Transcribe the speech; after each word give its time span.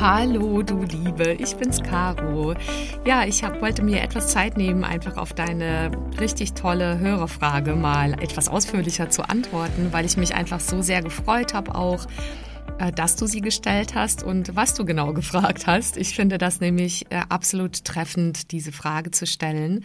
Hallo, 0.00 0.62
du 0.62 0.84
Liebe, 0.84 1.32
ich 1.32 1.56
bin's 1.56 1.82
Caro. 1.82 2.54
Ja, 3.04 3.24
ich 3.24 3.42
hab, 3.42 3.60
wollte 3.60 3.82
mir 3.82 4.00
etwas 4.00 4.28
Zeit 4.28 4.56
nehmen, 4.56 4.84
einfach 4.84 5.16
auf 5.16 5.32
deine 5.32 5.90
richtig 6.20 6.52
tolle 6.52 7.00
Hörerfrage 7.00 7.74
mal 7.74 8.12
etwas 8.22 8.48
ausführlicher 8.48 9.10
zu 9.10 9.28
antworten, 9.28 9.88
weil 9.90 10.06
ich 10.06 10.16
mich 10.16 10.36
einfach 10.36 10.60
so 10.60 10.82
sehr 10.82 11.02
gefreut 11.02 11.52
habe 11.52 11.74
auch, 11.74 12.06
äh, 12.78 12.92
dass 12.92 13.16
du 13.16 13.26
sie 13.26 13.40
gestellt 13.40 13.96
hast 13.96 14.22
und 14.22 14.54
was 14.54 14.74
du 14.74 14.84
genau 14.84 15.12
gefragt 15.12 15.66
hast. 15.66 15.96
Ich 15.96 16.14
finde 16.14 16.38
das 16.38 16.60
nämlich 16.60 17.06
äh, 17.10 17.22
absolut 17.28 17.84
treffend, 17.84 18.52
diese 18.52 18.70
Frage 18.70 19.10
zu 19.10 19.26
stellen. 19.26 19.84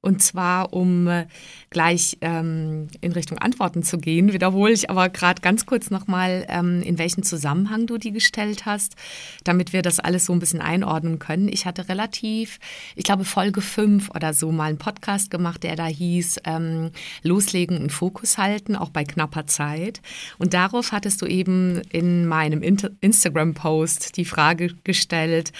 Und 0.00 0.22
zwar, 0.22 0.72
um 0.72 1.08
äh, 1.08 1.26
gleich 1.70 2.18
ähm, 2.20 2.86
in 3.00 3.10
Richtung 3.10 3.38
Antworten 3.38 3.82
zu 3.82 3.98
gehen, 3.98 4.32
wiederhole 4.32 4.72
ich 4.72 4.90
aber 4.90 5.08
gerade 5.08 5.42
ganz 5.42 5.66
kurz 5.66 5.90
nochmal, 5.90 6.46
ähm, 6.48 6.82
in 6.82 6.98
welchem 6.98 7.24
Zusammenhang 7.24 7.86
du 7.86 7.98
die 7.98 8.12
gestellt 8.12 8.64
hast, 8.64 8.94
damit 9.42 9.72
wir 9.72 9.82
das 9.82 9.98
alles 9.98 10.26
so 10.26 10.32
ein 10.32 10.38
bisschen 10.38 10.60
einordnen 10.60 11.18
können. 11.18 11.48
Ich 11.48 11.66
hatte 11.66 11.88
relativ, 11.88 12.60
ich 12.94 13.02
glaube, 13.02 13.24
Folge 13.24 13.60
5 13.60 14.10
oder 14.14 14.34
so 14.34 14.52
mal 14.52 14.68
einen 14.68 14.78
Podcast 14.78 15.32
gemacht, 15.32 15.64
der 15.64 15.74
da 15.74 15.86
hieß 15.86 16.42
ähm, 16.44 16.92
Loslegen 17.24 17.78
und 17.78 17.90
Fokus 17.90 18.38
halten, 18.38 18.76
auch 18.76 18.90
bei 18.90 19.02
knapper 19.02 19.46
Zeit. 19.46 20.00
Und 20.38 20.54
darauf 20.54 20.92
hattest 20.92 21.22
du 21.22 21.26
eben 21.26 21.82
in 21.90 22.24
meinem 22.26 22.62
Instagram-Post 22.62 24.16
die 24.16 24.24
Frage 24.24 24.74
gestellt, 24.84 25.52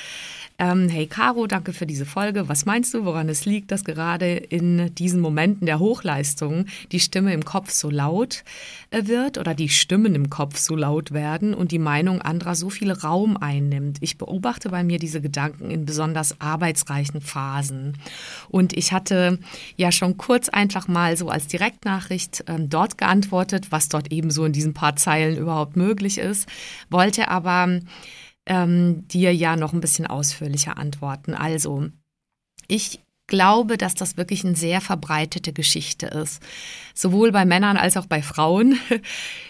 ähm, 0.60 0.88
hey 0.88 1.06
Caro, 1.06 1.46
danke 1.46 1.72
für 1.72 1.86
diese 1.86 2.04
Folge. 2.04 2.48
Was 2.48 2.66
meinst 2.66 2.92
du, 2.92 3.04
woran 3.04 3.28
es 3.28 3.44
liegt, 3.44 3.70
dass 3.70 3.84
gerade 3.84 4.27
in 4.36 4.94
diesen 4.94 5.20
Momenten 5.20 5.66
der 5.66 5.78
Hochleistung 5.78 6.66
die 6.92 7.00
Stimme 7.00 7.32
im 7.32 7.44
Kopf 7.44 7.70
so 7.70 7.90
laut 7.90 8.44
äh, 8.90 9.06
wird 9.06 9.38
oder 9.38 9.54
die 9.54 9.68
Stimmen 9.68 10.14
im 10.14 10.30
Kopf 10.30 10.58
so 10.58 10.76
laut 10.76 11.12
werden 11.12 11.54
und 11.54 11.72
die 11.72 11.78
Meinung 11.78 12.22
anderer 12.22 12.54
so 12.54 12.70
viel 12.70 12.92
Raum 12.92 13.36
einnimmt? 13.36 13.98
Ich 14.00 14.18
beobachte 14.18 14.70
bei 14.70 14.84
mir 14.84 14.98
diese 14.98 15.20
Gedanken 15.20 15.70
in 15.70 15.84
besonders 15.84 16.40
arbeitsreichen 16.40 17.20
Phasen. 17.20 17.98
Und 18.48 18.76
ich 18.76 18.92
hatte 18.92 19.38
ja 19.76 19.92
schon 19.92 20.16
kurz 20.16 20.48
einfach 20.48 20.88
mal 20.88 21.16
so 21.16 21.28
als 21.28 21.46
Direktnachricht 21.46 22.44
ähm, 22.46 22.68
dort 22.68 22.98
geantwortet, 22.98 23.68
was 23.70 23.88
dort 23.88 24.12
eben 24.12 24.30
so 24.30 24.44
in 24.44 24.52
diesen 24.52 24.74
paar 24.74 24.96
Zeilen 24.96 25.36
überhaupt 25.36 25.76
möglich 25.76 26.18
ist, 26.18 26.48
wollte 26.90 27.28
aber 27.28 27.80
ähm, 28.48 29.06
dir 29.08 29.34
ja 29.34 29.56
noch 29.56 29.72
ein 29.72 29.80
bisschen 29.80 30.06
ausführlicher 30.06 30.78
antworten. 30.78 31.34
Also, 31.34 31.88
ich 32.66 33.00
glaube, 33.28 33.78
dass 33.78 33.94
das 33.94 34.16
wirklich 34.16 34.44
eine 34.44 34.56
sehr 34.56 34.80
verbreitete 34.80 35.52
Geschichte 35.52 36.06
ist. 36.06 36.42
Sowohl 36.94 37.30
bei 37.30 37.44
Männern 37.44 37.76
als 37.76 37.96
auch 37.96 38.06
bei 38.06 38.22
Frauen. 38.22 38.78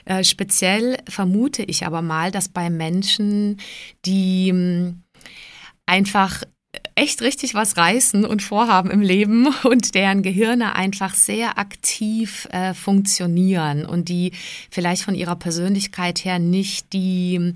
Äh, 0.04 0.24
speziell 0.24 0.96
vermute 1.06 1.62
ich 1.62 1.84
aber 1.84 2.00
mal, 2.00 2.30
dass 2.30 2.48
bei 2.48 2.70
Menschen, 2.70 3.58
die 4.06 4.48
hm, 4.48 5.02
einfach 5.84 6.44
echt 6.98 7.22
richtig 7.22 7.54
was 7.54 7.76
reißen 7.76 8.25
und 8.25 8.42
vorhaben 8.42 8.91
im 8.91 9.00
Leben 9.00 9.47
und 9.62 9.94
deren 9.94 10.22
Gehirne 10.22 10.75
einfach 10.75 11.14
sehr 11.14 11.59
aktiv 11.59 12.48
äh, 12.50 12.75
funktionieren 12.75 13.86
und 13.86 14.09
die 14.09 14.32
vielleicht 14.70 15.03
von 15.03 15.14
ihrer 15.14 15.37
Persönlichkeit 15.37 16.25
her 16.25 16.41
nicht 16.41 16.92
die 16.92 17.54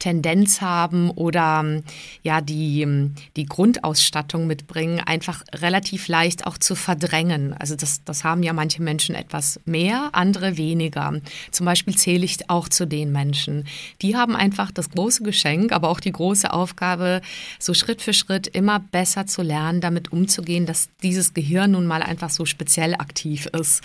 Tendenz 0.00 0.60
haben 0.60 1.10
oder 1.10 1.82
ja 2.22 2.40
die, 2.40 3.10
die 3.36 3.46
Grundausstattung 3.46 4.48
mitbringen, 4.48 5.00
einfach 5.00 5.44
relativ 5.54 6.08
leicht 6.08 6.46
auch 6.46 6.58
zu 6.58 6.74
verdrängen. 6.74 7.54
Also 7.54 7.76
das, 7.76 8.02
das 8.04 8.24
haben 8.24 8.42
ja 8.42 8.52
manche 8.52 8.82
Menschen 8.82 9.14
etwas 9.14 9.60
mehr, 9.66 10.10
andere 10.12 10.56
weniger. 10.56 11.20
Zum 11.52 11.66
Beispiel 11.66 11.96
zähle 11.96 12.24
ich 12.24 12.50
auch 12.50 12.68
zu 12.68 12.86
den 12.86 13.12
Menschen. 13.12 13.66
Die 14.02 14.16
haben 14.16 14.34
einfach 14.34 14.72
das 14.72 14.90
große 14.90 15.22
Geschenk, 15.22 15.72
aber 15.72 15.90
auch 15.90 16.00
die 16.00 16.12
große 16.12 16.52
Aufgabe, 16.52 17.20
so 17.60 17.72
Schritt 17.72 18.02
für 18.02 18.12
Schritt 18.12 18.48
immer 18.48 18.79
besser 18.80 19.26
zu 19.26 19.42
lernen, 19.42 19.80
damit 19.80 20.12
umzugehen, 20.12 20.66
dass 20.66 20.88
dieses 21.02 21.34
Gehirn 21.34 21.72
nun 21.72 21.86
mal 21.86 22.02
einfach 22.02 22.30
so 22.30 22.44
speziell 22.44 22.94
aktiv 22.94 23.46
ist. 23.46 23.82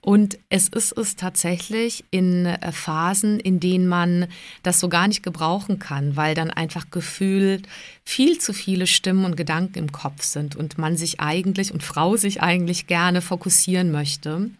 Und 0.00 0.38
es 0.48 0.68
ist 0.68 0.96
es 0.96 1.16
tatsächlich 1.16 2.04
in 2.10 2.46
äh, 2.46 2.72
Phasen, 2.72 3.40
in 3.40 3.58
denen 3.58 3.88
man 3.88 4.28
das 4.62 4.80
so 4.80 4.88
gar 4.88 5.08
nicht 5.08 5.22
gebrauchen 5.22 5.80
kann, 5.80 6.16
weil 6.16 6.34
dann 6.34 6.50
einfach 6.50 6.90
gefühlt 6.90 7.66
viel 8.04 8.38
zu 8.38 8.52
viele 8.52 8.86
Stimmen 8.86 9.24
und 9.24 9.36
Gedanken 9.36 9.78
im 9.78 9.92
Kopf 9.92 10.22
sind 10.22 10.54
und 10.54 10.78
man 10.78 10.96
sich 10.96 11.20
eigentlich 11.20 11.72
und 11.72 11.82
Frau 11.82 12.16
sich 12.16 12.40
eigentlich 12.40 12.86
gerne 12.86 13.20
fokussieren 13.20 13.90
möchte. 13.90 14.50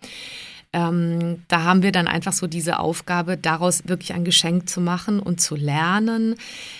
Ähm, 0.72 1.42
da 1.48 1.62
haben 1.64 1.82
wir 1.82 1.92
dann 1.92 2.06
einfach 2.06 2.34
so 2.34 2.46
diese 2.46 2.78
Aufgabe, 2.78 3.38
daraus 3.38 3.88
wirklich 3.88 4.12
ein 4.12 4.24
Geschenk 4.24 4.68
zu 4.68 4.82
machen 4.82 5.18
und 5.18 5.40
zu 5.40 5.56
lernen, 5.56 6.34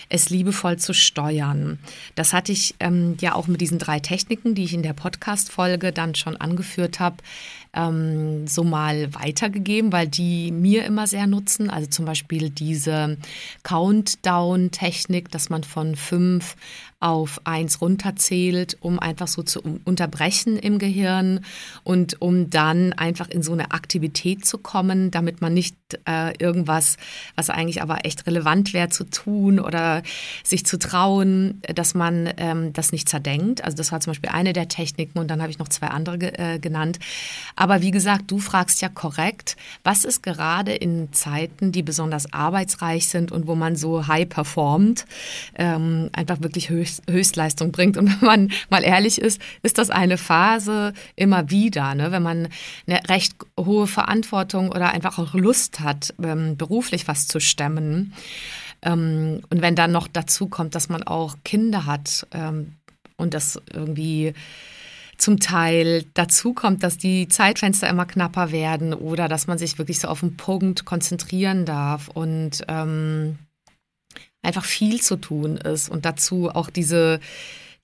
es 0.09 0.29
liebevoll 0.29 0.77
zu 0.77 0.93
steuern. 0.93 1.79
Das 2.13 2.31
hatte 2.31 2.51
ich 2.51 2.75
ähm, 2.79 3.17
ja 3.19 3.33
auch 3.33 3.47
mit 3.47 3.61
diesen 3.61 3.79
drei 3.79 3.99
Techniken, 3.99 4.53
die 4.53 4.63
ich 4.63 4.75
in 4.75 4.83
der 4.83 4.93
Podcast-Folge 4.93 5.91
dann 5.91 6.13
schon 6.13 6.37
angeführt 6.37 6.99
habe, 6.99 7.17
ähm, 7.73 8.47
so 8.47 8.63
mal 8.63 9.13
weitergegeben, 9.15 9.91
weil 9.91 10.07
die 10.07 10.51
mir 10.51 10.85
immer 10.85 11.07
sehr 11.07 11.25
nutzen. 11.25 11.69
Also 11.71 11.89
zum 11.89 12.05
Beispiel 12.05 12.51
diese 12.51 13.17
Countdown-Technik, 13.63 15.31
dass 15.31 15.49
man 15.49 15.63
von 15.63 15.95
fünf 15.95 16.55
auf 16.99 17.39
eins 17.45 17.79
runterzählt, 17.79 18.77
um 18.81 18.99
einfach 18.99 19.27
so 19.27 19.41
zu 19.41 19.61
unterbrechen 19.85 20.57
im 20.57 20.79
Gehirn 20.79 21.45
und 21.83 22.21
um 22.21 22.49
dann 22.49 22.91
einfach 22.93 23.29
in 23.29 23.41
so 23.41 23.53
eine 23.53 23.71
Aktivität 23.71 24.45
zu 24.45 24.57
kommen, 24.57 25.09
damit 25.09 25.39
man 25.39 25.53
nicht 25.53 25.77
äh, 26.05 26.33
irgendwas, 26.37 26.97
was 27.35 27.49
eigentlich 27.49 27.81
aber 27.81 28.05
echt 28.05 28.27
relevant 28.27 28.73
wäre 28.73 28.89
zu 28.89 29.05
tun 29.05 29.61
oder 29.61 30.03
sich 30.43 30.65
zu 30.65 30.77
trauen, 30.77 31.61
dass 31.73 31.93
man 31.93 32.33
ähm, 32.35 32.73
das 32.73 32.91
nicht 32.91 33.07
zerdenkt. 33.07 33.63
Also 33.63 33.77
das 33.77 33.93
war 33.93 34.01
zum 34.01 34.11
Beispiel 34.11 34.31
eine 34.31 34.51
der 34.51 34.67
Techniken 34.67 35.19
und 35.19 35.29
dann 35.29 35.41
habe 35.41 35.51
ich 35.51 35.59
noch 35.59 35.69
zwei 35.69 35.87
andere 35.87 36.37
äh, 36.37 36.59
genannt. 36.59 36.99
Aber 37.55 37.81
wie 37.81 37.91
gesagt, 37.91 38.29
du 38.29 38.39
fragst 38.39 38.81
ja 38.81 38.89
korrekt, 38.89 39.55
was 39.85 40.03
ist 40.03 40.21
gerade 40.21 40.73
in 40.73 41.13
Zeiten, 41.13 41.71
die 41.71 41.81
besonders 41.81 42.33
arbeitsreich 42.33 43.07
sind 43.07 43.31
und 43.31 43.47
wo 43.47 43.55
man 43.55 43.77
so 43.77 44.07
high 44.07 44.27
performt, 44.27 45.05
ähm, 45.55 46.09
einfach 46.11 46.41
wirklich 46.41 46.69
Höchst, 46.69 46.88
Höchstleistung 47.09 47.71
bringt. 47.71 47.97
Und 47.97 48.07
wenn 48.21 48.25
man 48.25 48.51
mal 48.69 48.83
ehrlich 48.83 49.19
ist, 49.19 49.41
ist 49.63 49.77
das 49.77 49.89
eine 49.89 50.17
Phase 50.17 50.93
immer 51.15 51.49
wieder, 51.49 51.95
ne? 51.95 52.11
wenn 52.11 52.23
man 52.23 52.47
eine 52.87 53.01
recht 53.09 53.33
hohe 53.59 53.87
Verantwortung 53.87 54.69
oder 54.69 54.91
einfach 54.91 55.17
auch 55.19 55.33
Lust 55.33 55.79
hat, 55.79 56.13
ähm, 56.23 56.57
beruflich 56.57 57.07
was 57.07 57.27
zu 57.27 57.39
stemmen. 57.39 58.13
Ähm, 58.81 59.41
und 59.49 59.61
wenn 59.61 59.75
dann 59.75 59.91
noch 59.91 60.07
dazu 60.07 60.47
kommt, 60.47 60.75
dass 60.75 60.89
man 60.89 61.03
auch 61.03 61.37
Kinder 61.43 61.85
hat 61.85 62.27
ähm, 62.31 62.75
und 63.17 63.33
das 63.33 63.61
irgendwie 63.73 64.33
zum 65.17 65.39
Teil 65.39 66.05
dazu 66.13 66.53
kommt, 66.53 66.81
dass 66.83 66.97
die 66.97 67.27
Zeitfenster 67.27 67.89
immer 67.89 68.05
knapper 68.05 68.51
werden 68.51 68.93
oder 68.93 69.27
dass 69.27 69.47
man 69.47 69.57
sich 69.57 69.77
wirklich 69.77 69.99
so 69.99 70.07
auf 70.07 70.21
den 70.21 70.37
Punkt 70.37 70.85
konzentrieren 70.85 71.65
darf 71.65 72.07
und 72.07 72.63
ähm, 72.69 73.37
einfach 74.41 74.65
viel 74.65 75.01
zu 75.01 75.17
tun 75.17 75.57
ist 75.57 75.89
und 75.89 76.05
dazu 76.05 76.49
auch 76.49 76.69
diese, 76.69 77.19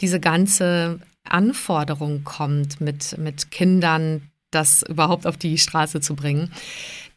diese 0.02 0.20
ganze 0.20 1.00
Anforderung 1.24 2.24
kommt, 2.24 2.82
mit, 2.82 3.18
mit 3.18 3.52
Kindern 3.52 4.30
das 4.52 4.84
überhaupt 4.84 5.28
auf 5.28 5.38
die 5.38 5.58
Straße 5.58 6.00
zu 6.00 6.16
bringen. 6.16 6.52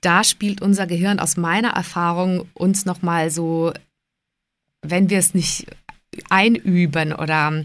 Da 0.01 0.25
spielt 0.25 0.61
unser 0.61 0.87
Gehirn 0.87 1.21
aus 1.21 1.37
meiner 1.37 1.71
Erfahrung 1.71 2.49
uns 2.55 2.85
nochmal 2.85 3.31
so, 3.31 3.73
wenn 4.83 5.11
wir 5.11 5.19
es 5.19 5.35
nicht 5.35 5.67
einüben 6.31 7.13
oder 7.13 7.65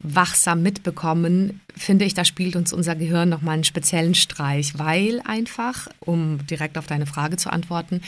wachsam 0.00 0.62
mitbekommen, 0.62 1.60
finde 1.76 2.04
ich, 2.04 2.14
da 2.14 2.24
spielt 2.24 2.54
uns 2.54 2.72
unser 2.72 2.94
Gehirn 2.94 3.28
nochmal 3.28 3.54
einen 3.54 3.64
speziellen 3.64 4.14
Streich, 4.14 4.78
weil 4.78 5.20
einfach, 5.24 5.88
um 5.98 6.46
direkt 6.46 6.78
auf 6.78 6.86
deine 6.86 7.06
Frage 7.06 7.36
zu 7.36 7.50
antworten, 7.50 8.02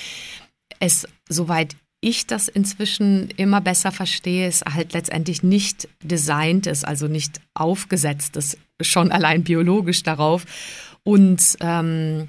es 0.78 1.08
soweit 1.28 1.74
ich 2.00 2.26
das 2.26 2.48
inzwischen 2.48 3.30
immer 3.36 3.60
besser 3.60 3.92
verstehe, 3.92 4.48
ist 4.48 4.64
halt 4.64 4.92
letztendlich 4.94 5.42
nicht 5.42 5.88
designt 6.02 6.66
ist, 6.66 6.86
also 6.86 7.08
nicht 7.08 7.40
aufgesetzt 7.54 8.36
ist, 8.36 8.58
schon 8.80 9.12
allein 9.12 9.44
biologisch 9.44 10.02
darauf. 10.02 10.46
Und 11.02 11.56
ähm, 11.60 12.28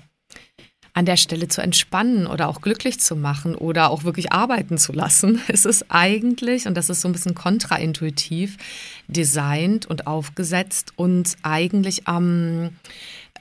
an 0.93 1.05
der 1.05 1.17
Stelle 1.17 1.47
zu 1.47 1.61
entspannen 1.61 2.27
oder 2.27 2.49
auch 2.49 2.61
glücklich 2.61 2.99
zu 2.99 3.15
machen 3.15 3.55
oder 3.55 3.89
auch 3.89 4.03
wirklich 4.03 4.33
arbeiten 4.33 4.77
zu 4.77 4.91
lassen. 4.91 5.41
Es 5.47 5.65
ist 5.65 5.85
eigentlich, 5.89 6.67
und 6.67 6.75
das 6.75 6.89
ist 6.89 7.01
so 7.01 7.07
ein 7.07 7.13
bisschen 7.13 7.35
kontraintuitiv, 7.35 8.57
designt 9.07 9.85
und 9.85 10.07
aufgesetzt 10.07 10.93
und 10.95 11.37
eigentlich 11.43 12.07
am 12.07 12.71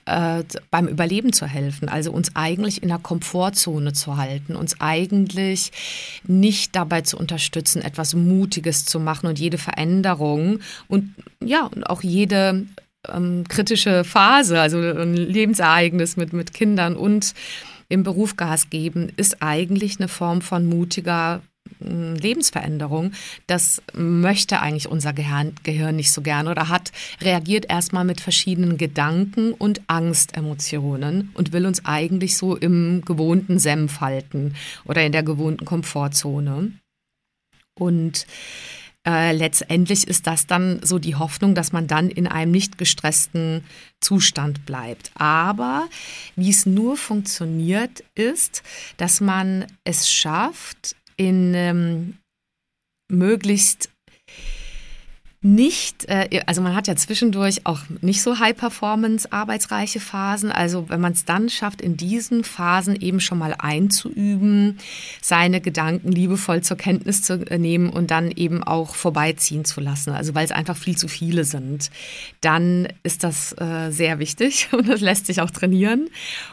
äh, 0.07 0.43
beim 0.71 0.89
Überleben 0.89 1.33
zu 1.33 1.47
helfen, 1.47 1.89
also 1.89 2.13
uns 2.13 2.35
eigentlich 2.35 2.83
in 2.83 2.89
der 2.89 2.99
Komfortzone 2.99 3.93
zu 3.93 4.17
halten, 4.17 4.57
uns 4.57 4.81
eigentlich 4.81 5.73
nicht 6.25 6.75
dabei 6.77 7.03
zu 7.03 7.19
unterstützen, 7.19 7.83
etwas 7.83 8.15
Mutiges 8.15 8.85
zu 8.85 9.01
machen 9.01 9.27
und 9.27 9.39
jede 9.39 9.59
Veränderung 9.59 10.61
und 10.89 11.15
ja, 11.43 11.67
und 11.67 11.85
auch 11.89 12.03
jede 12.03 12.67
ähm, 13.09 13.45
kritische 13.49 14.05
Phase, 14.05 14.61
also 14.61 14.79
ein 14.79 15.15
Lebensereignis 15.15 16.17
mit, 16.17 16.33
mit 16.33 16.53
Kindern 16.53 16.97
und 16.97 17.35
im 17.89 18.03
Beruf 18.03 18.37
Gas 18.37 18.71
geben, 18.71 19.13
ist 19.17 19.43
eigentlich 19.43 19.99
eine 19.99 20.09
Form 20.09 20.43
von 20.43 20.67
mutiger 20.67 21.43
Lebensveränderung, 21.81 23.13
das 23.47 23.83
möchte 23.95 24.61
eigentlich 24.61 24.89
unser 24.89 25.13
Gehirn, 25.13 25.55
Gehirn 25.63 25.97
nicht 25.97 26.13
so 26.13 26.21
gern 26.23 26.49
oder 26.49 26.69
hat 26.69 26.93
reagiert 27.21 27.67
erstmal 27.69 28.05
mit 28.05 28.21
verschiedenen 28.21 28.77
Gedanken 28.77 29.53
und 29.53 29.81
Angstemotionen 29.87 31.31
und 31.35 31.53
will 31.53 31.67
uns 31.67 31.85
eigentlich 31.85 32.37
so 32.37 32.57
im 32.57 33.03
gewohnten 33.05 33.59
Senf 33.59 34.01
halten 34.01 34.55
oder 34.85 35.05
in 35.05 35.13
der 35.13 35.23
gewohnten 35.23 35.65
Komfortzone. 35.65 36.73
Und 37.79 38.27
äh, 39.07 39.33
letztendlich 39.33 40.07
ist 40.07 40.27
das 40.27 40.47
dann 40.47 40.81
so 40.83 40.99
die 40.99 41.15
Hoffnung, 41.15 41.55
dass 41.55 41.73
man 41.73 41.87
dann 41.87 42.11
in 42.11 42.27
einem 42.27 42.53
nicht 42.53 42.77
gestressten 42.77 43.65
Zustand 44.01 44.67
bleibt. 44.67 45.11
Aber 45.15 45.89
wie 46.37 46.51
es 46.51 46.67
nur 46.67 46.99
funktioniert, 46.99 48.05
ist, 48.15 48.63
dass 48.99 49.23
man 49.23 49.65
es 49.85 50.11
schafft, 50.11 50.97
in 51.21 51.53
ähm, 51.55 52.19
möglichst 53.13 53.91
nicht, 55.43 56.07
äh, 56.11 56.43
also 56.45 56.61
man 56.61 56.77
hat 56.77 56.87
ja 56.87 56.97
zwischendurch 56.97 57.65
auch 57.65 57.81
nicht 58.03 58.21
so 58.21 58.39
High-Performance-arbeitsreiche 58.39 59.99
Phasen. 59.99 60.53
Also 60.53 60.91
wenn 60.91 61.01
man 61.01 61.13
es 61.13 61.25
dann 61.25 61.49
schafft, 61.49 61.81
in 61.81 61.97
diesen 61.97 62.45
Phasen 62.45 62.95
eben 62.95 63.21
schon 63.21 63.39
mal 63.39 63.55
einzuüben, 63.59 64.79
seine 65.23 65.63
Gedanken 65.63 66.13
liebevoll 66.13 66.61
zur 66.61 66.77
Kenntnis 66.77 67.23
zu 67.23 67.39
nehmen 67.39 67.89
und 67.89 68.11
dann 68.11 68.31
eben 68.31 68.63
auch 68.63 68.95
vorbeiziehen 68.95 69.65
zu 69.65 69.81
lassen, 69.81 70.11
also 70.11 70.35
weil 70.35 70.45
es 70.45 70.53
einfach 70.53 70.77
viel 70.77 70.99
zu 70.99 71.09
viele 71.09 71.45
sind, 71.45 71.91
dann 72.43 72.89
ist 73.03 73.25
das 73.25 73.55
äh, 73.59 73.91
sehr 73.91 74.19
wichtig 74.19 74.69
und 74.73 74.91
das 74.91 75.01
lässt 75.01 75.25
sich 75.25 75.41
auch 75.41 75.51
trainieren 75.51 76.09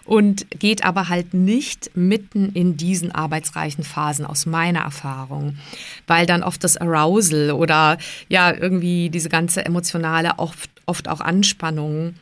und 0.06 0.50
geht 0.60 0.86
aber 0.86 1.10
halt 1.10 1.34
nicht 1.34 1.92
mitten 1.94 2.54
in 2.54 2.78
diesen 2.78 3.12
arbeitsreichen 3.12 3.84
Phasen 3.84 4.26
aus 4.26 4.46
meiner 4.46 4.80
Erfahrung, 4.80 5.58
weil 6.08 6.26
dann 6.26 6.42
oft 6.42 6.64
das 6.64 6.78
Arousal 6.78 7.52
oder 7.52 7.98
ja 8.30 8.54
irgendwie 8.54 8.77
irgendwie 8.78 9.10
diese 9.10 9.30
ganze 9.30 9.66
emotionale, 9.66 10.38
oft, 10.38 10.70
oft 10.86 11.08
auch 11.08 11.22
Anspannung 11.22 12.16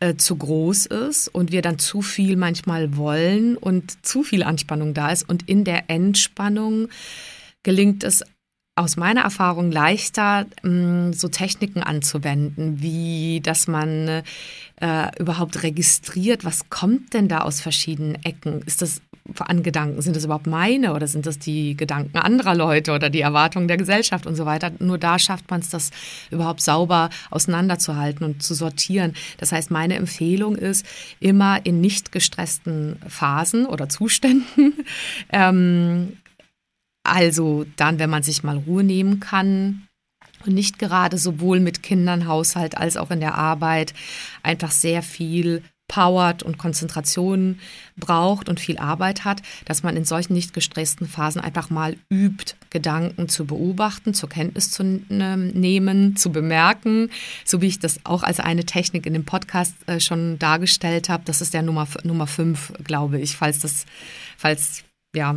äh, 0.00 0.14
zu 0.16 0.36
groß 0.36 0.86
ist 0.86 1.28
und 1.28 1.52
wir 1.52 1.62
dann 1.62 1.78
zu 1.78 2.02
viel 2.02 2.36
manchmal 2.36 2.96
wollen 2.96 3.56
und 3.56 4.04
zu 4.04 4.22
viel 4.22 4.42
Anspannung 4.42 4.94
da 4.94 5.10
ist. 5.10 5.28
Und 5.28 5.48
in 5.48 5.64
der 5.64 5.90
Entspannung 5.90 6.88
gelingt 7.62 8.02
es 8.02 8.22
aus 8.76 8.96
meiner 8.96 9.20
Erfahrung 9.20 9.70
leichter, 9.70 10.46
mm, 10.62 11.12
so 11.12 11.28
Techniken 11.28 11.82
anzuwenden, 11.82 12.82
wie 12.82 13.40
dass 13.40 13.68
man 13.68 14.22
äh, 14.80 15.20
überhaupt 15.20 15.62
registriert, 15.62 16.44
was 16.44 16.68
kommt 16.70 17.14
denn 17.14 17.28
da 17.28 17.42
aus 17.42 17.60
verschiedenen 17.60 18.16
Ecken? 18.24 18.62
Ist 18.62 18.82
das 18.82 19.00
an 19.38 19.62
Gedanken? 19.62 20.02
Sind 20.02 20.16
das 20.16 20.24
überhaupt 20.24 20.46
meine 20.46 20.94
oder 20.94 21.06
sind 21.06 21.26
das 21.26 21.38
die 21.38 21.76
Gedanken 21.76 22.18
anderer 22.18 22.54
Leute 22.54 22.92
oder 22.92 23.10
die 23.10 23.22
Erwartungen 23.22 23.68
der 23.68 23.76
Gesellschaft 23.76 24.26
und 24.26 24.34
so 24.34 24.44
weiter? 24.46 24.72
Nur 24.78 24.98
da 24.98 25.18
schafft 25.18 25.50
man 25.50 25.60
es, 25.60 25.70
das 25.70 25.90
überhaupt 26.30 26.60
sauber 26.60 27.10
auseinanderzuhalten 27.30 28.24
und 28.24 28.42
zu 28.42 28.54
sortieren. 28.54 29.14
Das 29.38 29.52
heißt, 29.52 29.70
meine 29.70 29.96
Empfehlung 29.96 30.56
ist, 30.56 30.84
immer 31.20 31.64
in 31.64 31.80
nicht 31.80 32.12
gestressten 32.12 32.96
Phasen 33.08 33.66
oder 33.66 33.88
Zuständen 33.88 34.74
ähm, 35.32 36.16
also 37.04 37.66
dann, 37.76 37.98
wenn 37.98 38.10
man 38.10 38.22
sich 38.22 38.42
mal 38.42 38.56
Ruhe 38.56 38.82
nehmen 38.82 39.20
kann 39.20 39.86
und 40.46 40.54
nicht 40.54 40.78
gerade 40.78 41.18
sowohl 41.18 41.60
mit 41.60 41.82
Kindern, 41.82 42.26
Haushalt 42.26 42.76
als 42.76 42.96
auch 42.96 43.10
in 43.10 43.20
der 43.20 43.34
Arbeit 43.34 43.94
einfach 44.42 44.70
sehr 44.70 45.02
viel 45.02 45.62
powert 45.88 46.42
und 46.42 46.58
Konzentration 46.58 47.58
braucht 47.96 48.48
und 48.48 48.58
viel 48.58 48.78
Arbeit 48.78 49.24
hat, 49.24 49.42
dass 49.64 49.82
man 49.82 49.96
in 49.96 50.04
solchen 50.04 50.32
nicht 50.32 50.54
gestressten 50.54 51.06
Phasen 51.06 51.40
einfach 51.40 51.70
mal 51.70 51.96
übt, 52.10 52.54
Gedanken 52.70 53.28
zu 53.28 53.44
beobachten, 53.44 54.14
zur 54.14 54.28
Kenntnis 54.28 54.70
zu 54.70 54.82
nehmen, 54.82 56.16
zu 56.16 56.32
bemerken, 56.32 57.10
so 57.44 57.60
wie 57.60 57.68
ich 57.68 57.78
das 57.78 58.00
auch 58.04 58.22
als 58.22 58.40
eine 58.40 58.64
Technik 58.64 59.06
in 59.06 59.12
dem 59.12 59.24
Podcast 59.24 59.74
äh, 59.86 60.00
schon 60.00 60.38
dargestellt 60.38 61.08
habe. 61.08 61.24
Das 61.26 61.40
ist 61.40 61.54
der 61.54 61.62
Nummer 61.62 61.86
Nummer 62.02 62.26
fünf, 62.26 62.72
glaube 62.82 63.20
ich, 63.20 63.36
falls 63.36 63.60
das, 63.60 63.86
falls 64.36 64.84
ja, 65.14 65.36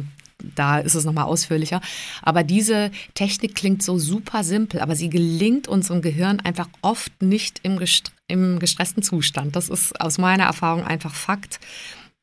da 0.56 0.80
ist 0.80 0.96
es 0.96 1.06
nochmal 1.06 1.26
ausführlicher. 1.26 1.82
Aber 2.22 2.44
diese 2.44 2.92
Technik 3.14 3.56
klingt 3.56 3.84
so 3.84 3.98
super 3.98 4.44
simpel, 4.44 4.80
aber 4.80 4.96
sie 4.96 5.10
gelingt 5.10 5.68
unserem 5.68 6.02
Gehirn 6.02 6.40
einfach 6.40 6.70
oft 6.82 7.22
nicht 7.22 7.60
im, 7.64 7.80
im 8.28 8.60
gestressten 8.60 9.04
Zustand. 9.04 9.56
Das 9.56 9.70
ist 9.70 10.00
aus 10.00 10.18
meiner 10.18 10.46
Erfahrung 10.46 10.84
einfach 10.84 11.14
Fakt. 11.14 11.60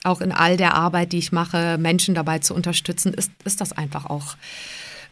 Auch 0.03 0.21
in 0.21 0.33
all 0.33 0.57
der 0.57 0.75
Arbeit, 0.75 1.13
die 1.13 1.19
ich 1.19 1.33
mache, 1.33 1.79
Menschen 1.79 2.15
dabei 2.15 2.39
zu 2.39 2.55
unterstützen, 2.55 3.15
ist, 3.15 3.33
ist 3.45 3.61
das 3.61 3.73
einfach 3.73 4.07
auch 4.07 4.37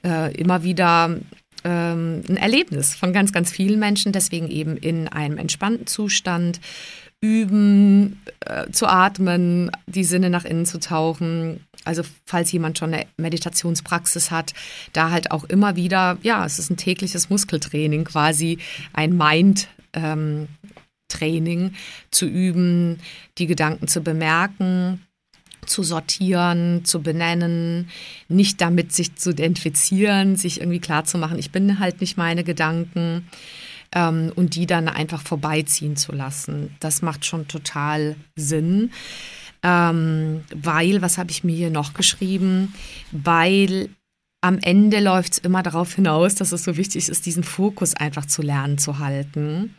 äh, 0.05 0.35
immer 0.35 0.63
wieder 0.65 1.17
ähm, 1.65 2.23
ein 2.29 2.37
Erlebnis 2.37 2.95
von 2.95 3.13
ganz, 3.13 3.33
ganz 3.33 3.51
vielen 3.51 3.79
Menschen. 3.79 4.13
Deswegen 4.13 4.49
eben 4.49 4.77
in 4.77 5.09
einem 5.09 5.39
entspannten 5.39 5.87
Zustand 5.87 6.61
üben, 7.23 8.21
äh, 8.41 8.71
zu 8.71 8.87
atmen, 8.87 9.71
die 9.87 10.05
Sinne 10.05 10.29
nach 10.29 10.45
innen 10.45 10.67
zu 10.67 10.81
tauchen. 10.81 11.65
Also 11.85 12.03
falls 12.27 12.53
jemand 12.53 12.79
schon 12.79 12.93
eine 12.93 13.07
Meditationspraxis 13.17 14.31
hat, 14.31 14.53
da 14.93 15.11
halt 15.11 15.31
auch 15.31 15.45
immer 15.45 15.77
wieder, 15.77 16.19
ja, 16.23 16.45
es 16.45 16.59
ist 16.59 16.71
ein 16.71 16.77
tägliches 16.77 17.31
Muskeltraining, 17.31 18.05
quasi 18.05 18.59
ein 18.93 19.17
Mind. 19.17 19.69
Ähm, 19.95 20.49
Training 21.13 21.75
zu 22.11 22.27
üben, 22.27 22.99
die 23.39 23.47
Gedanken 23.47 23.89
zu 23.89 24.01
bemerken, 24.01 25.01
zu 25.67 25.83
sortieren, 25.83 26.85
zu 26.85 27.03
benennen, 27.03 27.89
nicht 28.29 28.61
damit 28.61 28.93
sich 28.93 29.15
zu 29.15 29.31
identifizieren, 29.31 30.37
sich 30.37 30.61
irgendwie 30.61 30.81
klar 30.81 31.05
zu 31.05 31.19
machen, 31.19 31.39
ich 31.39 31.53
bin 31.53 31.79
halt 31.79 32.01
nicht 32.01 32.17
meine 32.17 32.45
Gedanken 32.45 33.29
ähm, 33.95 34.33
und 34.35 34.57
die 34.57 34.67
dann 34.67 34.89
einfach 34.89 35.23
vorbeiziehen 35.23 35.97
zu 35.97 36.13
lassen. 36.13 36.75
Das 36.81 37.03
macht 37.03 37.25
schon 37.25 37.47
total 37.49 38.17
Sinn. 38.37 38.91
Ähm, 39.63 40.43
weil, 40.53 41.03
was 41.03 41.19
habe 41.19 41.31
ich 41.31 41.45
mir 41.45 41.55
hier 41.55 41.71
noch 41.71 41.95
geschrieben? 41.95 42.75
Weil 43.13 43.91
am 44.41 44.59
Ende 44.59 44.99
läuft 44.99 45.35
es 45.35 45.39
immer 45.39 45.63
darauf 45.63 45.95
hinaus, 45.95 46.35
dass 46.35 46.51
es 46.51 46.65
so 46.65 46.77
wichtig 46.77 47.09
ist, 47.09 47.27
diesen 47.27 47.45
Fokus 47.45 47.95
einfach 47.95 48.27
zu 48.27 48.43
lernen 48.43 48.79
zu 48.79 48.99
halten 48.99 49.77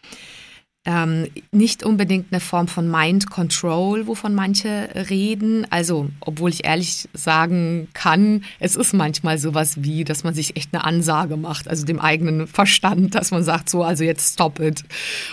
ähm, 0.85 1.27
nicht 1.51 1.83
unbedingt 1.83 2.27
eine 2.31 2.41
Form 2.41 2.67
von 2.67 2.91
Mind 2.91 3.29
Control, 3.29 4.05
wovon 4.05 4.35
manche 4.35 4.89
reden. 5.09 5.65
Also, 5.69 6.09
obwohl 6.19 6.49
ich 6.49 6.65
ehrlich 6.65 7.07
sagen 7.13 7.87
kann, 7.93 8.43
es 8.59 8.75
ist 8.75 8.93
manchmal 8.93 9.37
sowas 9.37 9.83
wie, 9.83 10.03
dass 10.03 10.25
man 10.25 10.33
sich 10.33 10.57
echt 10.57 10.73
eine 10.73 10.83
Ansage 10.83 11.37
macht, 11.37 11.69
also 11.69 11.85
dem 11.85 12.01
eigenen 12.01 12.47
Verstand, 12.47 13.15
dass 13.15 13.31
man 13.31 13.43
sagt, 13.43 13.69
so, 13.69 13.83
also 13.83 14.03
jetzt 14.03 14.33
stop 14.33 14.59
it. 14.59 14.83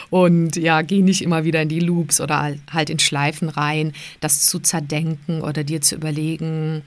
Und 0.09 0.54
ja, 0.54 0.83
geh 0.83 1.02
nicht 1.02 1.23
immer 1.23 1.42
wieder 1.42 1.62
in 1.62 1.69
die 1.69 1.80
Loops 1.80 2.21
oder 2.21 2.54
halt 2.71 2.90
in 2.90 3.00
Schleifen 3.00 3.49
rein, 3.49 3.92
das 4.21 4.47
zu 4.47 4.61
zerdenken 4.61 5.42
oder 5.42 5.64
dir 5.64 5.80
zu 5.80 5.97
überlegen, 5.97 6.83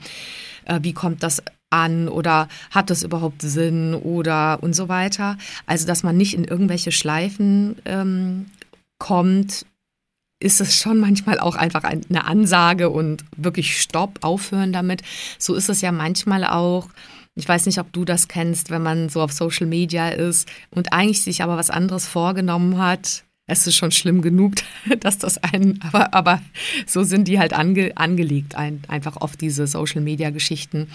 äh, 0.65 0.79
wie 0.82 0.93
kommt 0.93 1.22
das 1.22 1.43
an 1.74 2.08
oder 2.08 2.48
hat 2.70 2.89
das 2.89 3.03
überhaupt 3.03 3.41
Sinn 3.41 3.96
oder 3.96 4.62
und 4.62 4.75
so 4.75 4.88
weiter. 4.88 5.38
Also, 5.65 5.88
dass 5.88 6.03
man 6.03 6.15
nicht 6.15 6.36
in 6.36 6.43
irgendwelche 6.46 6.91
Schleifen 6.91 7.75
ähm, 7.86 8.46
kommt, 9.03 9.65
ist 10.39 10.62
es 10.62 10.77
schon 10.77 11.01
manchmal 11.01 11.38
auch 11.38 11.55
einfach 11.55 11.83
eine 11.83 12.24
Ansage 12.24 12.89
und 12.89 13.25
wirklich 13.36 13.81
Stopp, 13.81 14.19
aufhören 14.22 14.72
damit. 14.72 15.01
So 15.38 15.55
ist 15.55 15.67
es 15.67 15.81
ja 15.81 15.91
manchmal 15.91 16.45
auch. 16.45 16.88
Ich 17.36 17.45
weiß 17.45 17.65
nicht, 17.65 17.79
ob 17.79 17.91
du 17.91 18.05
das 18.05 18.29
kennst, 18.29 18.69
wenn 18.69 18.81
man 18.81 19.10
so 19.10 19.22
auf 19.22 19.33
Social 19.33 19.67
Media 19.67 20.07
ist 20.07 20.48
und 20.72 20.93
eigentlich 20.93 21.22
sich 21.22 21.43
aber 21.43 21.57
was 21.57 21.69
anderes 21.69 22.07
vorgenommen 22.07 22.77
hat 22.77 23.25
es 23.45 23.67
ist 23.67 23.75
schon 23.75 23.91
schlimm 23.91 24.21
genug, 24.21 24.53
dass 25.01 25.17
das 25.17 25.38
einen, 25.38 25.79
aber, 25.81 26.13
aber 26.13 26.41
so 26.85 27.03
sind 27.03 27.27
die 27.27 27.39
halt 27.39 27.51
ange, 27.51 27.91
angelegt, 27.95 28.55
ein, 28.55 28.81
einfach 28.88 29.17
auf 29.17 29.35
diese 29.35 29.67
Social-Media-Geschichten. 29.67 30.88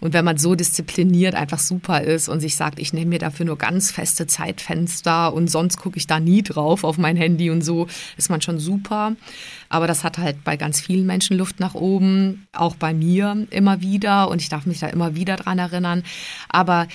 Und 0.00 0.12
wenn 0.12 0.24
man 0.24 0.36
so 0.36 0.54
diszipliniert 0.54 1.34
einfach 1.34 1.58
super 1.58 2.02
ist 2.02 2.28
und 2.28 2.40
sich 2.40 2.54
sagt, 2.54 2.78
ich 2.78 2.92
nehme 2.92 3.10
mir 3.10 3.18
dafür 3.18 3.46
nur 3.46 3.56
ganz 3.56 3.90
feste 3.90 4.26
Zeitfenster 4.26 5.32
und 5.32 5.48
sonst 5.48 5.78
gucke 5.78 5.96
ich 5.96 6.06
da 6.06 6.20
nie 6.20 6.42
drauf 6.42 6.84
auf 6.84 6.98
mein 6.98 7.16
Handy 7.16 7.48
und 7.48 7.62
so, 7.62 7.86
ist 8.18 8.28
man 8.28 8.42
schon 8.42 8.58
super. 8.58 9.16
Aber 9.70 9.86
das 9.86 10.04
hat 10.04 10.18
halt 10.18 10.44
bei 10.44 10.58
ganz 10.58 10.80
vielen 10.80 11.06
Menschen 11.06 11.38
Luft 11.38 11.60
nach 11.60 11.74
oben, 11.74 12.46
auch 12.52 12.76
bei 12.76 12.92
mir 12.92 13.46
immer 13.50 13.80
wieder 13.80 14.28
und 14.28 14.42
ich 14.42 14.50
darf 14.50 14.66
mich 14.66 14.80
da 14.80 14.88
immer 14.88 15.14
wieder 15.14 15.36
dran 15.36 15.58
erinnern. 15.58 16.02
Aber 16.50 16.88